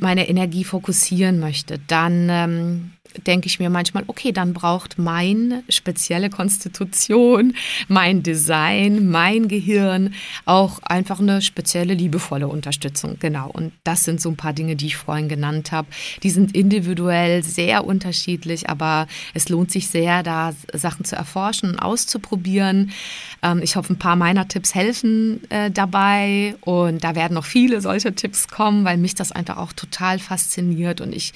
meine 0.00 0.28
Energie 0.28 0.64
fokussieren 0.64 1.38
möchte, 1.38 1.78
dann 1.86 2.28
ähm, 2.30 2.90
denke 3.26 3.46
ich 3.46 3.58
mir 3.58 3.70
manchmal, 3.70 4.04
okay, 4.06 4.32
dann 4.32 4.52
braucht 4.52 4.98
meine 4.98 5.62
spezielle 5.68 6.30
Konstitution, 6.30 7.54
mein 7.88 8.22
Design, 8.22 9.08
mein 9.10 9.48
Gehirn 9.48 10.14
auch 10.44 10.80
einfach 10.82 11.20
eine 11.20 11.42
spezielle 11.42 11.94
liebevolle 11.94 12.48
Unterstützung. 12.48 13.16
Genau. 13.20 13.50
Und 13.50 13.72
das 13.84 14.04
sind 14.04 14.20
so 14.20 14.30
ein 14.30 14.36
paar 14.36 14.52
Dinge, 14.52 14.76
die 14.76 14.86
ich 14.86 14.96
vorhin 14.96 15.28
genannt 15.28 15.72
habe. 15.72 15.88
Die 16.22 16.30
sind 16.30 16.54
individuell 16.54 17.42
sehr 17.42 17.84
unterschiedlich, 17.84 18.68
aber 18.68 19.06
es 19.34 19.48
lohnt 19.48 19.70
sich 19.70 19.88
sehr, 19.88 20.22
da 20.22 20.52
Sachen 20.72 21.04
zu 21.04 21.16
erforschen 21.16 21.70
und 21.70 21.78
auszuprobieren. 21.78 22.92
Ähm, 23.42 23.60
ich 23.62 23.76
hoffe, 23.76 23.92
ein 23.92 23.98
paar 23.98 24.16
meiner 24.16 24.48
Tipps 24.48 24.74
helfen 24.74 25.40
äh, 25.50 25.70
dabei 25.70 26.56
und 26.62 27.04
da 27.04 27.14
werden 27.14 27.34
noch 27.34 27.44
viele 27.44 27.80
solche 27.80 28.14
Tipps 28.14 28.48
kommen, 28.48 28.84
weil 28.84 28.96
mich 28.96 29.14
das 29.14 29.32
einfach 29.32 29.56
auch 29.56 29.72
total 29.72 30.18
fasziniert 30.18 31.00
und 31.00 31.14
ich 31.14 31.32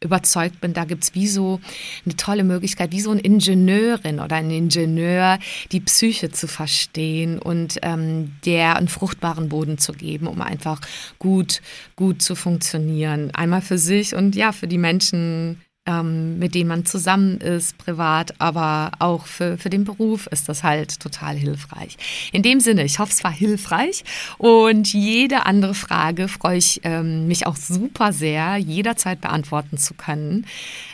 überzeugt 0.00 0.60
bin, 0.60 0.74
da 0.74 0.84
gibt 0.84 1.02
es 1.04 1.14
wie 1.18 1.26
so 1.26 1.60
eine 2.04 2.14
tolle 2.16 2.44
Möglichkeit, 2.44 2.92
wie 2.92 3.00
so 3.00 3.10
eine 3.10 3.20
Ingenieurin 3.20 4.20
oder 4.20 4.36
ein 4.36 4.50
Ingenieur, 4.50 5.38
die 5.72 5.80
Psyche 5.80 6.30
zu 6.30 6.46
verstehen 6.46 7.38
und 7.38 7.78
ähm, 7.82 8.36
der 8.44 8.76
einen 8.76 8.88
fruchtbaren 8.88 9.48
Boden 9.48 9.78
zu 9.78 9.92
geben, 9.92 10.28
um 10.28 10.40
einfach 10.40 10.80
gut, 11.18 11.60
gut 11.96 12.22
zu 12.22 12.36
funktionieren. 12.36 13.32
Einmal 13.34 13.62
für 13.62 13.78
sich 13.78 14.14
und 14.14 14.36
ja, 14.36 14.52
für 14.52 14.68
die 14.68 14.78
Menschen, 14.78 15.60
ähm, 15.88 16.38
mit 16.38 16.54
denen 16.54 16.68
man 16.68 16.84
zusammen 16.84 17.38
ist, 17.38 17.78
privat, 17.78 18.34
aber 18.38 18.92
auch 18.98 19.26
für, 19.26 19.56
für 19.56 19.70
den 19.70 19.84
Beruf 19.84 20.26
ist 20.26 20.48
das 20.48 20.62
halt 20.62 21.00
total 21.00 21.34
hilfreich. 21.34 21.96
In 22.32 22.42
dem 22.42 22.60
Sinne, 22.60 22.84
ich 22.84 22.98
hoffe, 22.98 23.12
es 23.12 23.24
war 23.24 23.32
hilfreich 23.32 24.04
und 24.36 24.92
jede 24.92 25.46
andere 25.46 25.74
Frage 25.74 26.28
freue 26.28 26.58
ich 26.58 26.82
ähm, 26.84 27.26
mich 27.26 27.46
auch 27.46 27.56
super 27.56 28.12
sehr, 28.12 28.58
jederzeit 28.58 29.22
beantworten 29.22 29.78
zu 29.78 29.94
können, 29.94 30.46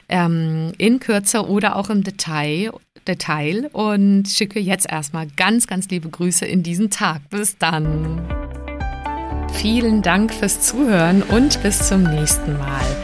ähm, 0.09 0.73
in 0.79 1.01
Kürze 1.01 1.49
oder 1.49 1.77
auch 1.77 1.91
im 1.91 2.05
Detail. 2.05 2.71
Detail 3.07 3.69
und 3.73 4.29
schicke 4.29 4.59
jetzt 4.61 4.91
erstmal 4.91 5.27
ganz, 5.37 5.67
ganz 5.67 5.91
liebe 5.91 6.09
Grüße 6.09 6.47
in 6.47 6.63
diesen 6.63 6.89
Tag. 6.89 7.29
Bis 7.29 7.59
dann. 7.59 8.23
Vielen 9.53 10.01
Dank 10.01 10.33
fürs 10.33 10.63
Zuhören 10.63 11.23
und 11.23 11.63
bis 11.63 11.87
zum 11.87 12.05
nächsten 12.05 12.57
Mal. 12.57 13.04